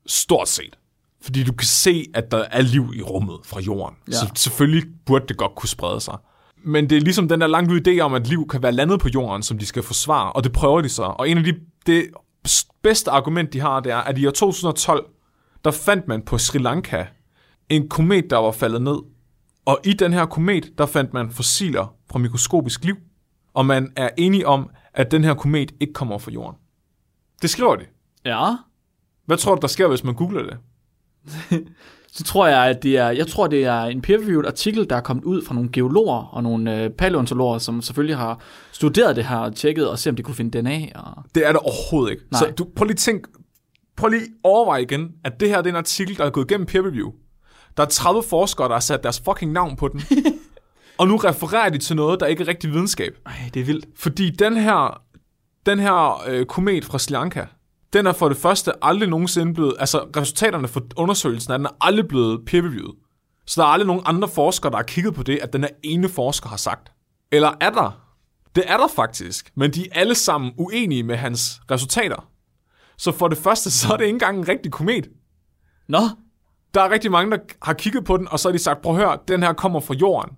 [0.07, 0.77] Stort set.
[1.21, 3.95] Fordi du kan se, at der er liv i rummet fra jorden.
[4.07, 4.13] Ja.
[4.13, 6.17] Så selvfølgelig burde det godt kunne sprede sig.
[6.65, 8.99] Men det er ligesom den der langt ud idé om, at liv kan være landet
[8.99, 11.03] på jorden, som de skal forsvare, og det prøver de så.
[11.03, 11.53] Og en af de
[11.85, 12.07] det
[12.81, 15.05] bedste argument, de har, det er, at i år 2012,
[15.63, 17.05] der fandt man på Sri Lanka
[17.69, 18.97] en komet, der var faldet ned.
[19.65, 22.95] Og i den her komet, der fandt man fossiler fra mikroskopisk liv.
[23.53, 26.57] Og man er enige om, at den her komet ikke kommer fra jorden.
[27.41, 27.85] Det skriver de.
[28.25, 28.55] Ja.
[29.25, 30.57] Hvad tror du, der sker, hvis man googler det?
[32.15, 35.01] Så tror jeg, at det er, jeg tror, det er en peer-reviewed artikel, der er
[35.01, 38.39] kommet ud fra nogle geologer og nogle øh, paleontologer, som selvfølgelig har
[38.71, 40.87] studeret det her og tjekket og se, om de kunne finde DNA.
[40.95, 41.23] Og...
[41.35, 42.23] Det er det overhovedet ikke.
[42.31, 42.39] Nej.
[42.39, 43.27] Så du, prøv lige tænk,
[43.97, 46.67] prøv lige overveje igen, at det her det er en artikel, der er gået igennem
[46.67, 47.11] peer review.
[47.77, 50.01] Der er 30 forskere, der har sat deres fucking navn på den.
[50.97, 53.17] og nu refererer de til noget, der ikke er rigtig videnskab.
[53.25, 53.85] Ej, det er vildt.
[53.95, 55.01] Fordi den her,
[55.65, 57.45] den her øh, komet fra Sri Lanka,
[57.93, 61.75] den er for det første aldrig nogensinde blevet, altså resultaterne for undersøgelsen er, den er
[61.81, 62.95] aldrig blevet peer-reviewet.
[63.45, 65.69] Så der er aldrig nogen andre forskere, der har kigget på det, at den her
[65.83, 66.91] ene forsker har sagt.
[67.31, 67.99] Eller er der?
[68.55, 72.27] Det er der faktisk, men de er alle sammen uenige med hans resultater.
[72.97, 75.07] Så for det første, så er det ikke engang en rigtig komet.
[75.87, 75.99] Nå,
[76.73, 78.95] Der er rigtig mange, der har kigget på den, og så har de sagt, prøv
[78.95, 80.31] at høre, den her kommer fra jorden.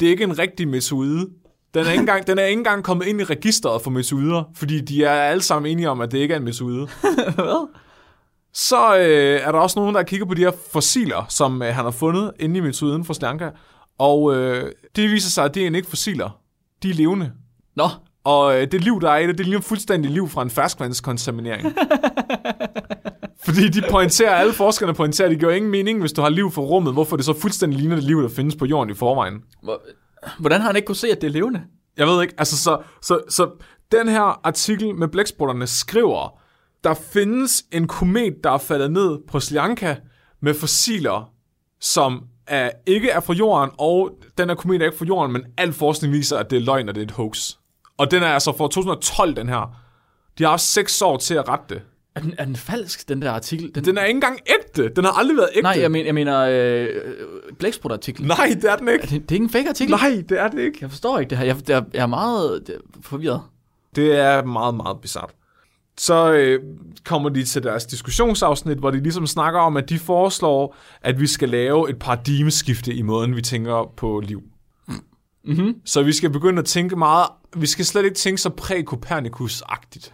[0.00, 1.28] Det er ikke en rigtig meteoride.
[1.74, 4.80] Den er, ikke engang, den er ikke engang kommet ind i registret for meteorider, fordi
[4.80, 6.88] de er alle sammen enige om, at det ikke er en meteoride.
[7.34, 7.68] hvad?
[8.54, 11.84] Så øh, er der også nogen, der kigger på de her fossiler, som øh, han
[11.84, 13.50] har fundet inde i metoden for Slanka.
[13.98, 16.40] Og øh, det viser sig, at det er ikke fossiler.
[16.82, 17.32] De er levende.
[17.76, 17.88] Nå,
[18.24, 21.66] Og øh, det liv, der er i det, det ligner fuldstændig liv fra en ferskvandskontaminering.
[23.46, 26.50] Fordi de pointerer, alle forskerne pointerer, at det giver ingen mening, hvis du har liv
[26.50, 29.42] for rummet, hvorfor det så fuldstændig ligner det liv, der findes på jorden i forvejen.
[29.62, 29.80] hvor-
[30.38, 31.62] hvordan har han ikke kunne se, at det er levende?
[31.96, 33.50] Jeg ved ikke, altså så, så, så
[33.92, 36.38] den her artikel med blæksprutterne skriver,
[36.84, 39.96] der findes en komet, der er faldet ned på Sri Lanka
[40.42, 41.30] med fossiler,
[41.80, 45.42] som er, ikke er fra jorden, og den her komet er ikke fra jorden, men
[45.58, 47.52] al forskning viser, at det er løgn, og det er et hoax.
[47.98, 49.76] Og den er altså fra 2012, den her.
[50.38, 51.82] De har haft seks år til at rette det.
[52.16, 53.74] Er den, er den falsk, den der artikel?
[53.74, 54.88] Den, Den er ikke engang ægte.
[54.96, 55.62] Den har aldrig været ægte.
[55.62, 56.88] nej, jeg, men, jeg mener øh,
[57.58, 58.28] blæksprut-artiklen.
[58.28, 59.02] Nej, det er den Er ikke.
[59.02, 59.90] det, det er ikke en fake artikel?
[59.96, 60.78] Nej, det er det ikke.
[60.80, 61.44] Jeg forstår ikke det her.
[61.44, 63.40] Jeg, jeg, jeg er meget er forvirret.
[63.96, 65.30] Det er meget, meget bizart.
[65.98, 66.62] Så øh,
[67.04, 71.26] kommer de til deres diskussionsafsnit, hvor de ligesom snakker om, at de foreslår, at vi
[71.26, 74.42] skal lave et paradigmeskifte i måden, vi tænker på liv.
[75.44, 75.74] Mm-hmm.
[75.84, 80.12] Så vi skal begynde at tænke meget, vi skal slet ikke tænke så præ-Copernicus-agtigt.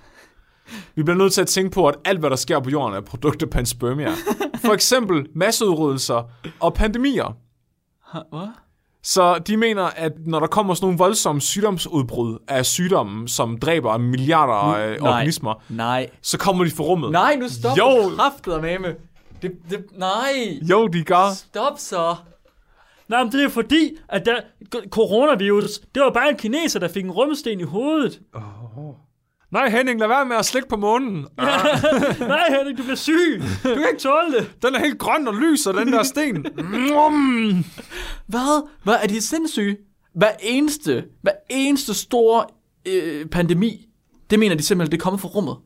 [0.95, 3.01] Vi bliver nødt til at tænke på, at alt, hvad der sker på jorden, er
[3.01, 4.11] produkter af panspermia.
[4.65, 7.37] For eksempel masseudryddelser og pandemier.
[8.13, 8.49] Hvad?
[9.05, 13.99] Så de mener, at når der kommer sådan nogle voldsomme sygdomsudbrud af sygdomme, som dræber
[13.99, 15.11] milliarder af Nej.
[15.11, 16.11] organismer, Nej.
[16.23, 17.11] så kommer de fra rummet.
[17.13, 18.11] Nej, nu stop Jo.
[18.17, 18.95] kraftet med med.
[19.43, 20.59] Det, det, nej.
[20.71, 21.35] Jo, de gør.
[21.35, 22.15] Stop så.
[23.09, 24.37] Nej, men det er fordi, at der,
[24.89, 28.21] coronavirus, det var bare en kineser, der fik en rumsten i hovedet.
[29.53, 31.15] Nej, Henning, lad være med at slikke på månen.
[31.39, 33.43] Nej, Henrik, du bliver syg.
[33.65, 34.53] Du kan ikke tåle det.
[34.63, 36.47] Den er helt grøn og lyser, den der sten.
[38.27, 38.69] Hvad?
[38.85, 39.77] Hvad er de sindssyge?
[40.15, 42.45] Hver eneste, hver eneste store
[42.87, 43.87] øh, pandemi,
[44.31, 45.57] det mener de simpelthen, det er kommet fra rummet.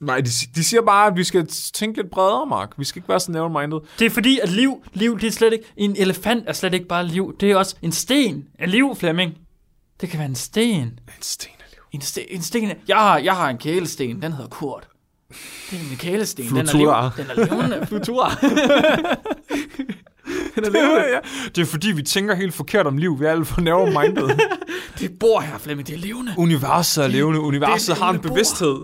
[0.00, 2.72] Nej, de, de siger bare, at vi skal tænke lidt bredere, Mark.
[2.78, 3.80] Vi skal ikke være så narrow-minded.
[3.98, 5.64] Det er fordi, at liv, liv, det er slet ikke...
[5.76, 7.36] En elefant er slet ikke bare liv.
[7.40, 9.34] Det er også en sten af liv, Flemming.
[10.00, 10.82] Det kan være en sten.
[10.82, 11.51] En sten.
[11.92, 12.72] En, sten, en sten.
[12.88, 14.88] Jeg har, jeg har en kælesten, den hedder Kurt.
[15.70, 16.44] Det er en kælesten.
[16.48, 17.86] Den er, liv, den er levende.
[17.88, 18.30] Flutura.
[20.54, 21.04] den er levende.
[21.12, 21.18] ja.
[21.54, 23.20] Det er fordi, vi tænker helt forkert om liv.
[23.20, 24.38] Vi er alt for narrow-minded.
[24.98, 25.88] Det bor her, Flemming.
[25.88, 26.34] Det er levende.
[26.38, 27.40] Universet er levende.
[27.40, 28.76] Universet Det er har en bevidsthed.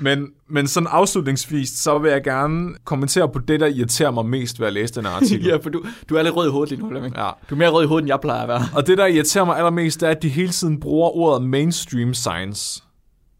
[0.00, 4.60] Men, men sådan afslutningsvis, så vil jeg gerne kommentere på det, der irriterer mig mest
[4.60, 5.46] ved at læse den her artikel.
[5.50, 7.16] Ja, for du, du er lidt rød i hovedet lige nu, Flemming.
[7.16, 7.30] ja.
[7.50, 8.62] Du er mere rød i hovedet, end jeg plejer at være.
[8.74, 12.14] Og det, der irriterer mig allermest, det er, at de hele tiden bruger ordet mainstream
[12.14, 12.82] science.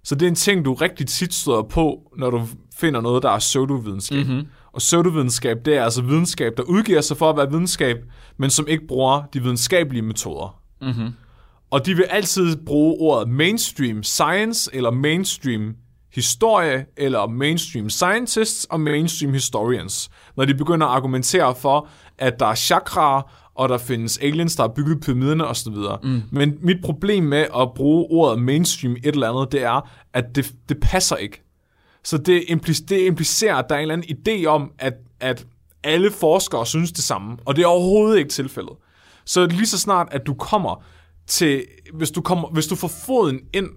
[0.04, 2.46] Så det er en ting, du rigtig tit støder på, når du
[2.76, 4.26] finder noget, der er pseudovidenskab.
[4.26, 4.46] Mm-hmm.
[4.72, 7.96] Og pseudovidenskab, det er altså videnskab, der udgiver sig for at være videnskab,
[8.38, 10.60] men som ikke bruger de videnskabelige metoder.
[10.82, 11.08] Mm-hmm.
[11.70, 15.74] Og de vil altid bruge ordet mainstream science, eller mainstream
[16.18, 21.88] historie, eller mainstream scientists og mainstream historians, når de begynder at argumentere for,
[22.18, 23.22] at der er chakraer,
[23.54, 25.74] og der findes aliens, der har bygget pyramiderne osv.
[26.02, 26.22] Mm.
[26.30, 30.52] Men mit problem med at bruge ordet mainstream et eller andet, det er, at det,
[30.68, 31.42] det passer ikke.
[32.04, 32.44] Så det,
[32.88, 35.46] det implicerer, at der er en eller anden idé om, at, at
[35.84, 38.72] alle forskere synes det samme, og det er overhovedet ikke tilfældet.
[39.24, 40.84] Så lige så snart, at du kommer
[41.26, 41.64] til,
[41.94, 43.68] hvis du, kommer, hvis du får foden ind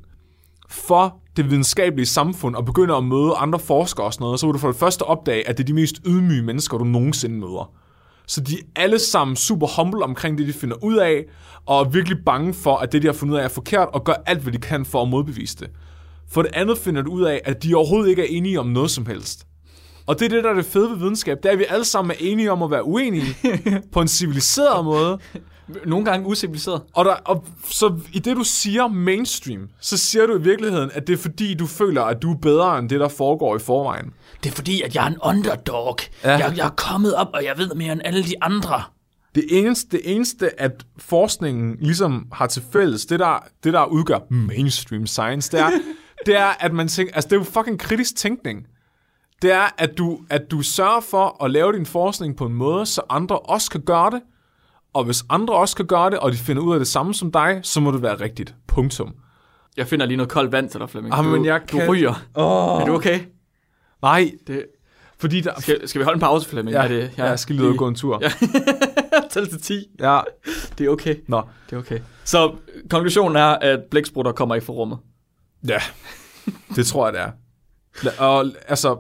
[0.70, 4.54] for det videnskabelige samfund og begynder at møde andre forskere og sådan noget, så vil
[4.54, 7.72] du for det første opdage, at det er de mest ydmyge mennesker, du nogensinde møder.
[8.28, 11.26] Så de er alle sammen super humble omkring det, de finder ud af,
[11.66, 14.04] og er virkelig bange for, at det, de har fundet ud af, er forkert, og
[14.04, 15.70] gør alt, hvad de kan for at modbevise det.
[16.32, 18.92] For det andet finder du ud af, at de overhovedet ikke er enige om noget
[18.92, 19.48] som helst.
[20.08, 21.86] Og det er det, der er det fede ved videnskab, det er, at vi alle
[21.86, 23.36] sammen er enige om at være uenige
[23.94, 25.20] på en civiliseret måde.
[25.86, 26.82] Nogle gange usiviliseret.
[26.94, 31.08] Og, der, og så i det, du siger mainstream, så siger du i virkeligheden, at
[31.08, 34.14] det er fordi, du føler, at du er bedre end det, der foregår i forvejen.
[34.44, 35.98] Det er fordi, at jeg er en underdog.
[36.24, 36.30] Ja.
[36.30, 38.84] Jeg, jeg er kommet op, og jeg ved mere end alle de andre.
[39.36, 44.20] Det eneste, det eneste, at forskningen ligesom har til fælles, det der, det der udgør
[44.30, 45.70] mainstream science, det er,
[46.26, 48.66] det er, at man tænker, altså det er jo fucking kritisk tænkning.
[49.42, 52.86] Det er, at du, at du sørger for at lave din forskning på en måde,
[52.86, 54.22] så andre også kan gøre det,
[54.94, 57.32] og hvis andre også kan gøre det, og de finder ud af det samme som
[57.32, 58.56] dig, så må det være rigtigt.
[58.68, 59.14] Punktum.
[59.78, 61.16] Jeg finder lige noget koldt vand til dig, Flemming.
[61.16, 62.14] Ah, men jeg du kan- ryger.
[62.34, 62.82] Oh.
[62.82, 63.20] Er du okay?
[64.02, 64.66] Nej, Det,
[65.20, 65.62] fordi der...
[65.62, 66.76] skal, skal vi holde en pause, Flemming?
[66.76, 68.20] Ja, er det, ja, jeg skal lige ud og gå en tur.
[68.22, 68.32] Ja.
[69.32, 69.86] Tæl til 10.
[70.00, 70.20] Ja.
[70.78, 71.16] Det er okay.
[71.28, 71.42] Nå.
[71.70, 72.00] Det er okay.
[72.24, 72.56] Så
[72.90, 74.98] konklusionen er, at blæksprutter kommer ikke fra rummet.
[75.68, 75.80] Ja,
[76.76, 78.12] det tror jeg, det er.
[78.24, 78.98] Og altså,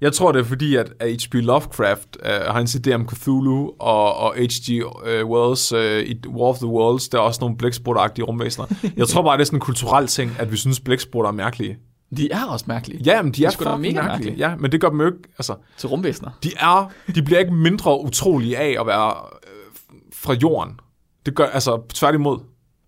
[0.00, 1.34] jeg tror, det er fordi, at H.P.
[1.34, 4.84] Lovecraft uh, har en idé om Cthulhu, og, og H.G.
[4.84, 8.66] Uh, Wells uh, i War of the Worlds, der er også nogle blæksprutter rumvæsener.
[8.96, 11.78] Jeg tror bare, det er sådan en kulturel ting, at vi synes, blæksprutter er mærkelige.
[12.16, 14.30] De er også mærkelige Ja, men de er, er sgu da fucking mega mærkelige.
[14.30, 14.50] mærkelige.
[14.50, 16.30] Ja, men det gør dem jo ikke, altså, til rumvæsener.
[16.42, 19.14] de er, de bliver ikke mindre utrolige af at være
[19.46, 19.72] øh,
[20.14, 20.80] fra jorden.
[21.26, 22.38] Det gør, altså, tværtimod.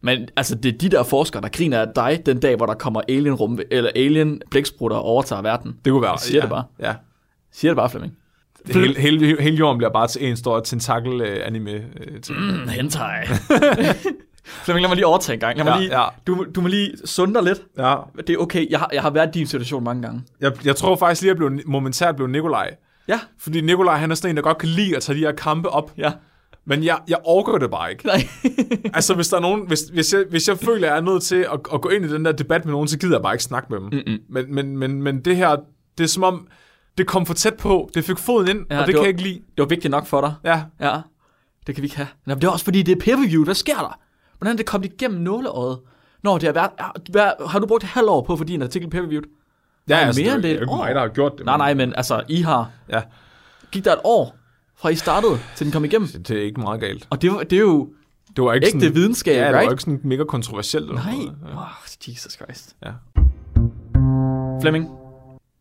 [0.07, 2.75] Men altså, det er de der forskere, der griner af dig den dag, hvor der
[2.75, 5.77] kommer alien rum eller alien blæksprutter og overtager verden.
[5.85, 6.65] Det kunne være, Jeg siger ja, det bare.
[6.81, 6.95] Ja.
[7.53, 8.13] Siger det bare, Flemming.
[8.67, 11.71] Hele, hele, hele jorden bliver bare til en stor tentakel-anime.
[11.71, 11.83] Øh.
[12.31, 13.27] Mm, hentai.
[14.65, 15.57] Flemming, lad mig lige overtage en gang.
[15.57, 16.09] Lad mig Ja, lige, ja.
[16.27, 17.63] Du, du må lige sunde lidt.
[17.79, 17.97] ja.
[18.17, 18.71] Det er okay.
[18.71, 20.23] Jeg har, jeg har været i din situation mange gange.
[20.41, 22.75] Jeg, jeg tror faktisk lige, at jeg blev, momentært blev Nikolaj.
[23.09, 23.21] Ja.
[23.39, 25.69] Fordi Nikolaj, han er sådan en, der godt kan lide at tage de her kampe
[25.71, 25.93] op.
[25.99, 26.13] Ja.
[26.69, 28.07] Men jeg, jeg overgår det bare ikke.
[28.07, 28.29] Nej.
[28.95, 31.23] altså, hvis der er nogen, hvis, hvis, jeg, hvis jeg føler, at jeg er nødt
[31.23, 33.35] til at, at gå ind i den der debat med nogen, så gider jeg bare
[33.35, 33.89] ikke snakke med dem.
[33.93, 34.19] Mm-mm.
[34.29, 35.57] Men, men, men, men det her,
[35.99, 36.47] det er som om,
[36.99, 37.91] det kom for tæt på.
[37.95, 39.35] Det fik foden ind, Ja, og det, det kan var- jeg ikke lide.
[39.35, 40.35] Det var vigtigt nok for dig.
[40.45, 41.01] Ja, Ja.
[41.67, 42.09] Det kan vi ikke have.
[42.27, 43.45] Nå, men det er også fordi, det er peer-review.
[43.45, 43.99] Hvad sker der?
[44.39, 45.79] Hvordan er det kommet igennem nåleøjet?
[46.23, 46.71] Nå, det har været...
[47.11, 49.23] Hvad, har du brugt et halvt år på få din artikel peer-reviewed?
[49.89, 51.47] ja Nej, altså, mere det, end det, er jo ikke mig, der har gjort det.
[51.47, 52.71] Nej, nej, men altså, I har...
[52.89, 53.03] Ja,
[53.73, 54.36] Gik der et år,
[54.77, 56.09] fra I startede, til den kom igennem?
[56.09, 57.07] det er ikke meget galt.
[57.11, 57.89] Og det, var, det er jo
[58.37, 59.73] Det var ikke ægte sådan, videnskab, ja, det var right?
[59.73, 60.95] ikke sådan mega kontroversielt.
[60.95, 61.15] Nej.
[61.15, 61.35] noget.
[61.47, 61.59] Ja.
[61.59, 62.77] Oh, Jesus Christ.
[62.85, 62.93] Ja.
[64.61, 64.91] Flemming,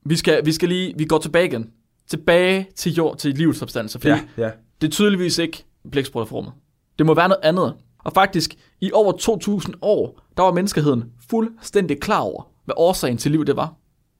[0.06, 0.94] vi skal, vi skal lige...
[0.98, 1.70] Vi går tilbage igen.
[2.08, 4.00] Tilbage til jord, til livets substanser.
[4.00, 4.52] Fordi ja.
[4.82, 6.56] det er tydeligvis ikke blæksprutter.
[6.98, 7.74] Det må være noget andet.
[8.04, 9.14] Og faktisk, i over
[9.62, 13.74] 2.000 år, der var menneskeheden fuldstændig klar over, hvad årsagen til liv det var.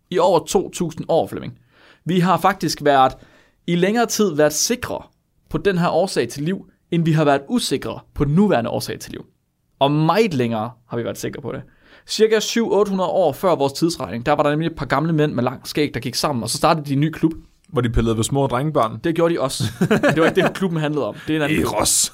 [0.10, 0.40] I over
[1.00, 1.60] 2.000 år, Flemming.
[2.06, 3.14] Vi har faktisk været,
[3.68, 5.02] i længere tid været sikre
[5.50, 9.00] på den her årsag til liv, end vi har været usikre på den nuværende årsag
[9.00, 9.26] til liv.
[9.80, 11.62] Og meget længere har vi været sikre på det.
[12.08, 15.44] Cirka 700-800 år før vores tidsregning, der var der nemlig et par gamle mænd med
[15.44, 17.34] lang skæg, der gik sammen, og så startede de en ny klub.
[17.70, 19.00] Hvor de pillede ved små drengebørn.
[19.04, 19.64] Det gjorde de også.
[20.14, 21.16] Det var ikke det, klubben handlede om.
[21.28, 21.62] Det er en anden.
[21.62, 22.14] Eros.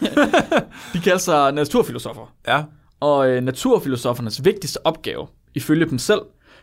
[0.92, 2.32] De kalder sig naturfilosofer.
[2.48, 2.62] ja.
[3.00, 6.20] Og øh, naturfilosofernes vigtigste opgave, ifølge dem selv,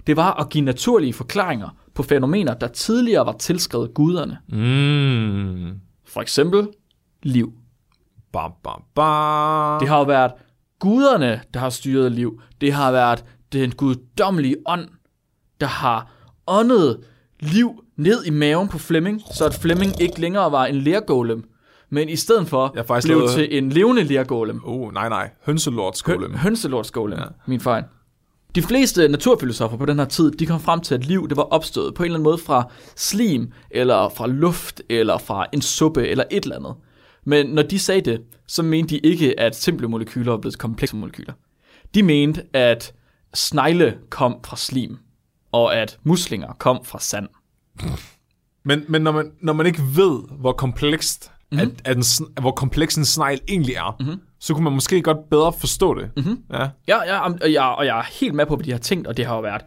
[0.07, 4.37] det var at give naturlige forklaringer på fænomener, der tidligere var tilskrevet guderne.
[4.49, 5.79] Mm.
[6.07, 6.67] For eksempel
[7.23, 7.53] liv.
[8.33, 9.79] Ba, ba, ba.
[9.79, 10.31] Det har jo været
[10.79, 12.41] guderne, der har styret liv.
[12.61, 14.87] Det har været den guddommelige ånd,
[15.61, 16.11] der har
[16.47, 16.99] åndet
[17.39, 21.43] liv ned i maven på Flemming, så at Flemming ikke længere var en lergolem,
[21.89, 24.61] men i stedet for Jeg blev lavet- til en levende lergolem.
[24.65, 25.29] Oh, nej, nej.
[25.45, 26.31] Hønselordskolem.
[26.31, 27.25] Hø- hønselordsgolem, ja.
[27.45, 27.83] min fejl.
[28.55, 31.43] De fleste naturfilosofer på den her tid, de kom frem til, at liv det var
[31.43, 36.07] opstået på en eller anden måde fra slim, eller fra luft, eller fra en suppe,
[36.07, 36.75] eller et eller andet.
[37.25, 40.95] Men når de sagde det, så mente de ikke, at simple molekyler var blevet komplekse
[40.95, 41.33] molekyler.
[41.95, 42.93] De mente, at
[43.33, 44.97] snegle kom fra slim,
[45.51, 47.27] og at muslinger kom fra sand.
[48.65, 51.75] Men, men når, man, når man ikke ved, hvor komplekst, mm-hmm.
[51.85, 54.19] at, at en, hvor kompleks en snegl egentlig er, mm-hmm.
[54.39, 56.09] så kunne man måske godt bedre forstå det.
[56.15, 56.27] Mhm.
[56.27, 56.43] Mm-hmm.
[56.53, 56.67] Ja.
[56.87, 59.17] Ja, ja og, jeg, og jeg er helt med på, hvad de har tænkt, og
[59.17, 59.61] det har jo været,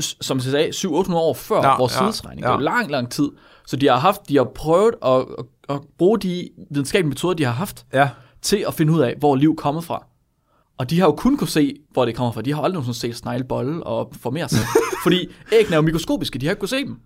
[0.00, 2.40] som jeg sagde, 700-800 år før Ja, vores ja, tidsregning.
[2.40, 2.46] Ja.
[2.46, 3.28] Det er jo lang, lang tid.
[3.66, 7.44] Så de har haft, de har prøvet at, at, at bruge de videnskabelige metoder, de
[7.44, 8.08] har haft, ja.
[8.42, 10.06] til at finde ud af, hvor liv kommer fra.
[10.78, 12.42] Og de har jo kun kunne se, hvor det kommer fra.
[12.42, 14.66] De har aldrig nogensinde set sneglebolle og formere sig.
[15.04, 16.96] fordi æggene er jo mikroskopiske, de har ikke kunne se dem.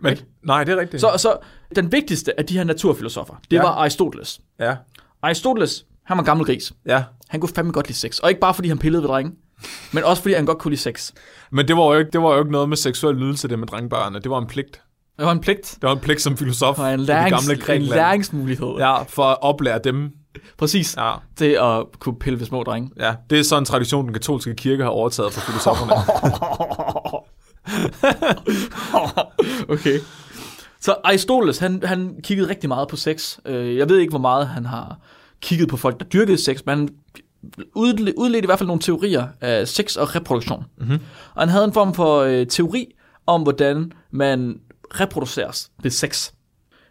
[0.00, 1.00] Men, nej, det er rigtigt.
[1.00, 1.36] Så, så
[1.76, 3.62] den vigtigste af de her naturfilosofer, det Ja.
[3.62, 4.40] var Aristoteles.
[4.60, 4.76] Ja.
[5.22, 6.72] Aristoteles, han var en gammel gris.
[6.86, 7.04] ja.
[7.28, 8.18] Han kunne fandme godt lide sex.
[8.18, 9.32] Og ikke bare fordi han pillede ved drenge,
[9.92, 11.12] men også fordi han godt kunne lide sex.
[11.52, 13.66] Men det var, jo ikke, det var jo ikke noget med seksuel nydelse, det med
[13.68, 14.20] drengebørnene.
[14.22, 14.80] Det var en pligt.
[15.18, 15.74] Det var en pligt.
[15.80, 17.94] Det var en pligt som filosof Og en, i det lærings, gamle en Grækenland.
[18.00, 18.74] læringsmulighed.
[18.78, 19.02] Ja.
[19.02, 20.10] For at oplære dem.
[20.58, 20.96] Præcis.
[20.96, 21.12] Ja.
[21.36, 22.90] Til at kunne pille ved små drenge.
[22.96, 23.14] ja.
[23.30, 25.92] Det er sådan en tradition, den katolske kirke har overtaget fra filosoferne.
[29.68, 29.98] okay.
[30.80, 33.38] Så Aristoteles, han, han kiggede rigtig meget på sex.
[33.46, 34.98] Øh, Jeg ved ikke, hvor meget han har
[35.40, 36.88] kigget på folk, der dyrkede sex, men han
[37.76, 40.64] udle- udledte i hvert fald nogle teorier af sex og reproduktion.
[40.78, 40.98] Mm-hmm.
[41.34, 42.86] Og han havde en form for øh, teori
[43.26, 44.60] om, hvordan man
[45.00, 46.30] reproduceres ved sex.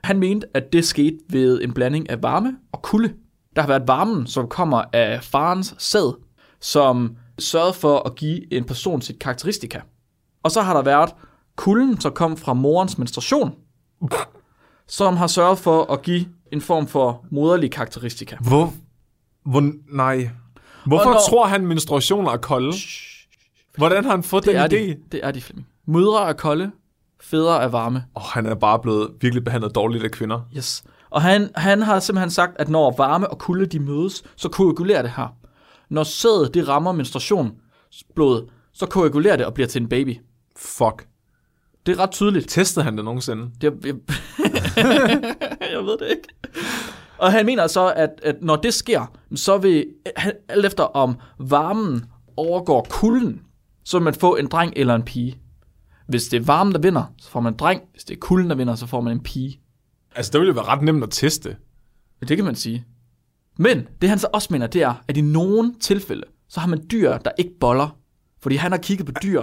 [0.03, 3.13] Han mente, at det skete ved en blanding af varme og kulde.
[3.55, 6.17] Der har været varmen, som kommer af farens sæd,
[6.61, 9.79] som sørgede for at give en person sit karakteristika.
[10.47, 11.09] Og så har der været
[11.55, 13.53] kulden, som kom fra morens menstruation,
[14.87, 18.35] som har sørget for at give en form for moderlig karakteristika.
[18.47, 18.73] Hvor?
[19.45, 19.71] Hvor?
[19.95, 20.29] Nej.
[20.85, 22.73] Hvorfor Og når- tror han, menstruationer er kolde?
[23.77, 24.75] Hvordan har han fået Det den idé?
[24.75, 25.67] de, det er de, Flemming.
[25.87, 26.71] Mødre er kolde,
[27.21, 28.03] fædre er varme.
[28.15, 30.41] Oh, han er bare blevet virkelig behandlet dårligt af kvinder.
[30.57, 30.83] Yes.
[31.09, 35.01] Og han, han har simpelthen sagt, at når varme og kulde de mødes, så koagulerer
[35.01, 35.35] det her.
[35.89, 40.17] Når sædet det rammer menstruationsblodet, så koagulerer det og bliver til en baby.
[40.57, 41.07] Fuck.
[41.85, 42.49] Det er ret tydeligt.
[42.49, 43.51] Testede han det nogensinde?
[43.61, 43.95] Det, jeg,
[45.73, 46.27] jeg ved det ikke.
[47.17, 49.85] Og han mener så, at, at når det sker, så vil,
[50.15, 52.05] han- alt efter om varmen
[52.37, 53.41] overgår kulden,
[53.83, 55.39] så vil man få en dreng eller en pige.
[56.07, 57.81] Hvis det er varmen, der vinder, så får man en dreng.
[57.91, 59.59] Hvis det er kulden, der vinder, så får man en pige.
[60.15, 61.55] Altså, det ville jo være ret nemt at teste.
[62.27, 62.85] Det kan man sige.
[63.57, 66.85] Men det han så også mener, det er, at i nogle tilfælde, så har man
[66.91, 67.97] dyr, der ikke boller.
[68.41, 69.41] Fordi han har kigget på dyr,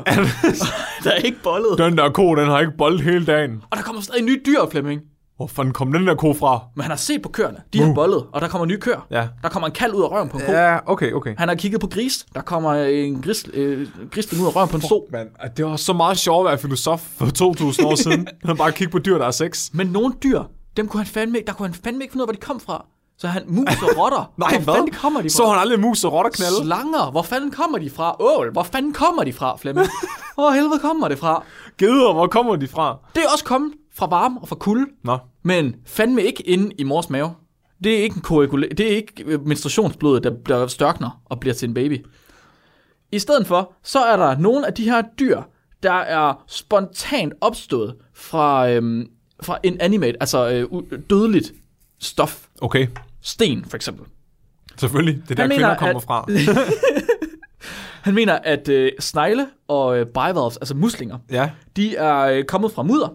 [1.04, 1.78] der er ikke bollet.
[1.78, 3.62] Den der ko, den har ikke bold hele dagen.
[3.70, 5.00] Og der kommer stadig nye dyr, Flemming.
[5.36, 6.60] Hvor fanden kom den der ko fra?
[6.76, 7.56] Men han har set på køerne.
[7.72, 9.06] De har bollet, og der kommer nye køer.
[9.10, 9.28] Ja.
[9.42, 10.52] Der kommer en kald ud af røven på en ko.
[10.52, 11.34] Ja, okay, okay.
[11.38, 12.26] Han har kigget på gris.
[12.34, 15.06] Der kommer en gris, øh, grisling ud af røven på en so.
[15.12, 18.26] Man, det var så meget sjovt at være filosof for 2000 år siden.
[18.44, 19.70] Han bare kigge på dyr, der er sex.
[19.72, 20.42] Men nogle dyr,
[20.76, 22.46] dem kunne han fandme, ikke- der kunne han fandme ikke finde ud af, hvor de
[22.46, 22.86] kom fra.
[23.18, 24.32] Så han mus og rotter.
[24.36, 24.74] Nej, hvor hvad?
[24.74, 25.36] fanden kommer de fra?
[25.36, 26.56] Så han aldrig mus og rotter knalde?
[26.64, 28.16] Slanger, hvor fanden kommer de fra?
[28.22, 29.88] Ål, hvor fanden kommer de fra, Flemming?
[30.34, 31.44] Hvor helvede kommer det fra?
[31.78, 32.96] Geder, hvor kommer de fra?
[33.14, 36.84] Det er også kommet fra varme og fra kulde, Nå, men fandme ikke inde i
[36.84, 37.34] mors mave.
[37.84, 41.54] Det er ikke, en koagula- det er ikke øh, menstruationsblodet, der, der størkner og bliver
[41.54, 42.06] til en baby.
[43.12, 45.42] I stedet for, så er der nogle af de her dyr,
[45.82, 49.06] der er spontant opstået fra, øhm,
[49.42, 51.52] fra en animate, altså øh, dødeligt
[52.00, 52.43] stof.
[52.64, 52.86] Okay.
[53.22, 54.06] Sten, for eksempel.
[54.76, 55.22] Selvfølgelig.
[55.22, 56.26] Det er der, Han kvinder mener, kommer at- fra.
[58.04, 61.50] Han mener, at øh, snegle og øh, bivalves, altså muslinger, Ja.
[61.76, 63.08] de er øh, kommet fra mudder.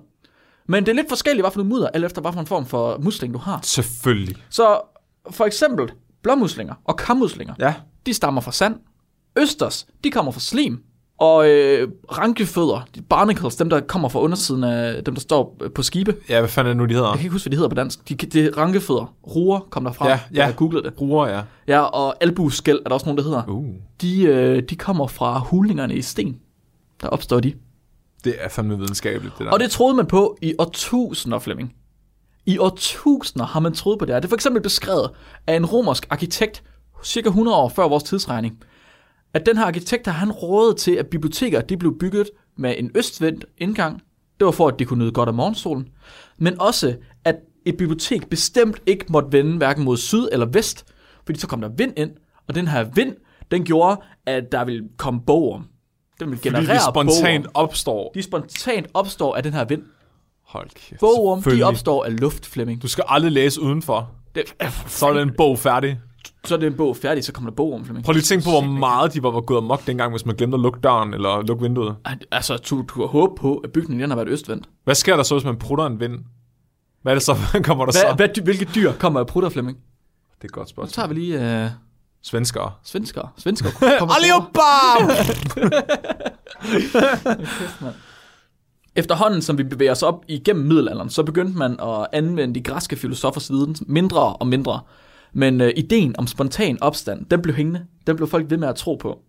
[0.68, 2.66] Men det er lidt forskelligt, hvad for noget mudder, alt efter hvad for en form
[2.66, 3.60] for musling, du har.
[3.64, 4.36] Selvfølgelig.
[4.50, 4.82] Så
[5.32, 5.90] for eksempel
[6.24, 7.74] blåmuslinger og kammuslinger, Ja.
[8.06, 8.76] de stammer fra sand.
[9.38, 10.84] Østers, de kommer fra slim.
[11.20, 15.72] Og øh, rankefødder, de barnacles, dem der kommer fra undersiden af dem, der står øh,
[15.72, 16.16] på skibe.
[16.30, 17.08] Ja, hvad fanden er det nu, de hedder?
[17.08, 18.10] Jeg kan ikke huske, hvad de hedder på dansk.
[18.10, 19.14] De, de er rankefødder.
[19.28, 20.06] Ruer kom derfra.
[20.08, 20.46] Ja, Jeg ja.
[20.46, 20.94] har googlet det.
[20.94, 21.42] Bruger, ja.
[21.68, 23.44] Ja, og albuskæld er der også nogen, der hedder.
[23.48, 23.66] Uh.
[24.02, 26.38] De, øh, de kommer fra hulningerne i sten.
[27.02, 27.54] Der opstår de.
[28.24, 29.52] Det er fandme videnskabeligt, det der.
[29.52, 31.74] Og det troede man på i årtusinder, Flemming.
[32.46, 34.20] I årtusinder har man troet på det her.
[34.20, 35.10] Det er for eksempel beskrevet
[35.48, 36.64] af en romersk arkitekt,
[37.04, 38.58] cirka 100 år før vores tidsregning,
[39.34, 42.92] at den her arkitekt har han rådet til, at biblioteker de blev bygget med en
[42.96, 44.02] østvendt indgang.
[44.40, 45.88] Det var for, at de kunne nyde godt af morgensolen.
[46.38, 50.86] Men også, at et bibliotek bestemt ikke måtte vende hverken mod syd eller vest,
[51.26, 52.12] fordi så kom der vind ind,
[52.48, 53.16] og den her vind,
[53.52, 55.68] den gjorde, at der ville komme bogorm.
[56.20, 57.64] Den ville Fordi generere de spontant bogorm.
[57.64, 58.12] opstår.
[58.14, 59.82] De spontant opstår af den her vind.
[60.46, 61.00] Hold kæft.
[61.00, 62.82] Bogorm, de opstår af luft, Flemming.
[62.82, 64.12] Du skal aldrig læse udenfor.
[64.36, 64.44] Det,
[64.88, 66.00] Så er den bog færdig.
[66.46, 68.06] Så er den bog færdig, så kommer der bogorm, Flemming.
[68.06, 70.36] Prøv lige at tænke på, hvor meget de var, var gået amok dengang, hvis man
[70.36, 71.96] glemte at lukke døren eller lukke vinduet.
[72.32, 74.70] Altså, du, du har håb på, at bygningen den har været østvendt.
[74.84, 76.20] Hvad sker der så, hvis man prutter en vind?
[77.02, 77.36] Hvad er det så?
[77.64, 78.14] Kommer der Hvad, så?
[78.16, 79.78] hvad, hvilke dyr kommer af prutter, Flemming?
[79.78, 80.94] Det er et godt Så spørgsmål.
[80.94, 81.70] tager vi lige øh,
[82.24, 82.72] Svenskere.
[82.84, 83.30] svenskere.
[83.38, 83.72] Svenskere.
[84.18, 84.70] Allihopa!
[88.96, 92.96] Efterhånden, som vi bevæger os op igennem middelalderen, så begyndte man at anvende de græske
[92.96, 94.80] filosofers viden mindre og mindre.
[95.34, 97.86] Men øh, ideen om spontan opstand, den blev hængende.
[98.08, 99.20] Den blev folk ved med at tro på.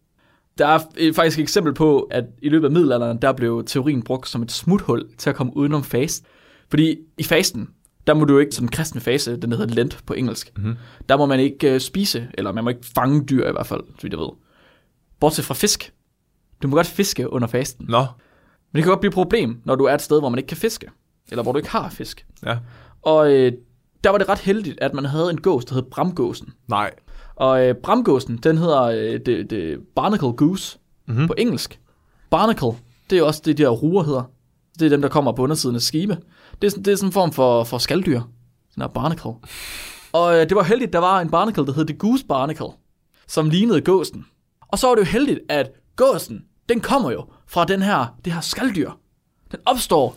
[0.59, 4.03] Der er øh, faktisk et eksempel på, at i løbet af middelalderen, der blev teorien
[4.03, 6.24] brugt som et smuthul til at komme udenom fast.
[6.70, 7.68] Fordi i fasten,
[8.07, 10.76] der må du jo ikke, sådan en kristne fase, den hedder Lent på engelsk, mm-hmm.
[11.09, 13.80] der må man ikke øh, spise, eller man må ikke fange dyr i hvert fald,
[13.80, 14.30] så vidt jeg ved.
[15.20, 15.92] Bortset fra fisk.
[16.62, 17.86] Du må godt fiske under fasten.
[17.88, 20.38] Nå, Men det kan godt blive et problem, når du er et sted, hvor man
[20.38, 20.86] ikke kan fiske.
[21.30, 22.26] Eller hvor du ikke har fisk.
[22.46, 22.59] ja.
[23.03, 23.53] Og øh,
[24.05, 26.53] der var det ret heldigt, at man havde en gås, der hed Bramgåsen.
[26.68, 26.90] Nej.
[27.36, 30.78] Og øh, Bramgåsen, den hedder øh, det, det Barnacle Goose
[31.09, 31.26] mm-hmm.
[31.26, 31.80] på engelsk.
[32.30, 32.72] Barnacle,
[33.11, 34.22] det er også det, de her ruer hedder.
[34.78, 36.18] Det er dem, der kommer på undersiden af skibe.
[36.62, 38.20] Det er, sådan- det er sådan en form for, for skalddyr.
[38.70, 39.32] Sådan her barnacle.
[40.12, 42.66] Og øh, det var heldigt, der var en barnacle, der hed The Goose Barnacle,
[43.28, 44.26] som lignede gåsen.
[44.68, 48.32] Og så var det jo heldigt, at gåsen, den kommer jo fra den her, det
[48.32, 48.90] her skalddyr.
[49.53, 50.16] Den opstår.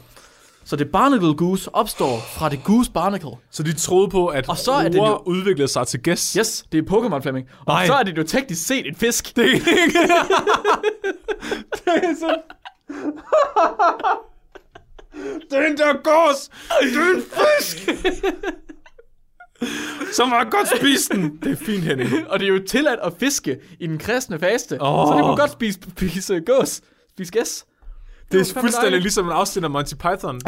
[0.65, 3.29] Så det barnacle goose opstår fra det goose barnacle.
[3.51, 6.33] Så de troede på, at Og så er det jo- udviklede sig til gæs.
[6.33, 7.47] Yes, det er Pokémon Flemming.
[7.59, 7.85] Og Nej.
[7.85, 9.35] så er det jo teknisk set en fisk.
[9.35, 9.69] Det er ikke...
[11.85, 12.37] det er så...
[15.51, 16.49] Den der gås,
[16.81, 17.89] det er en fisk!
[20.13, 21.37] Så må jeg godt spise den.
[21.43, 22.09] Det er fint, Henning.
[22.29, 24.81] Og det er jo tilladt at fiske i den kristne faste.
[24.81, 25.07] Åh.
[25.07, 26.81] Så det må godt spise, spise gås.
[27.11, 27.65] Spise gæs.
[28.33, 29.03] Det er fuldstændig dejligt.
[29.03, 30.41] ligesom en afsnit af Monty Python.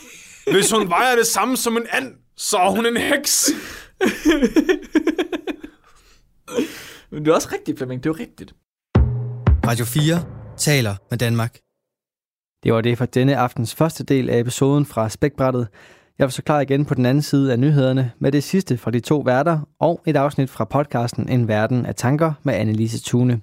[0.54, 3.50] Hvis hun vejer det samme som en and, så er hun en heks.
[7.10, 8.04] Men det er også rigtigt, Flemming.
[8.04, 8.54] Det er jo rigtigt.
[9.66, 10.24] Radio 4
[10.56, 11.58] taler med Danmark.
[12.64, 15.68] Det var det for denne aftens første del af episoden fra Spækbrættet.
[16.18, 18.90] Jeg vil så klar igen på den anden side af nyhederne med det sidste fra
[18.90, 23.40] de to værter og et afsnit fra podcasten En Verden af Tanker med Annelise Tune.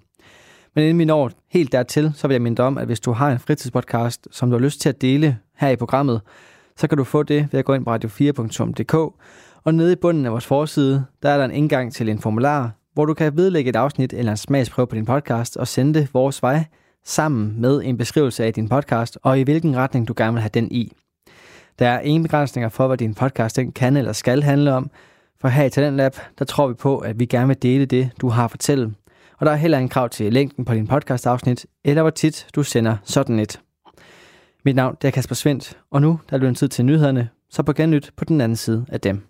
[0.80, 3.12] Men inden vi når helt dertil, så vil jeg minde dig om, at hvis du
[3.12, 6.22] har en fritidspodcast, som du har lyst til at dele her i programmet,
[6.78, 8.94] så kan du få det ved at gå ind på radio4.dk,
[9.64, 12.72] og nede i bunden af vores forside, der er der en indgang til en formular,
[12.94, 16.14] hvor du kan vedlægge et afsnit eller en smagsprøve på din podcast og sende det
[16.14, 16.66] vores vej,
[17.06, 20.52] sammen med en beskrivelse af din podcast, og i hvilken retning du gerne vil have
[20.54, 20.92] den i.
[21.80, 24.92] Der er ingen begrænsninger for, hvad din podcast den kan eller skal handle om,
[25.42, 28.30] for her i Talentlab, der tror vi på, at vi gerne vil dele det, du
[28.30, 28.94] har at fortælle.
[29.40, 32.64] Og der er heller ingen krav til længden på din podcast-afsnit, eller hvor tit du
[32.64, 33.62] sender sådan et.
[34.66, 37.74] Mit navn er Kasper Svendt, og nu der er det tid til nyhederne, så på
[37.74, 39.29] gennyt på den anden side af dem.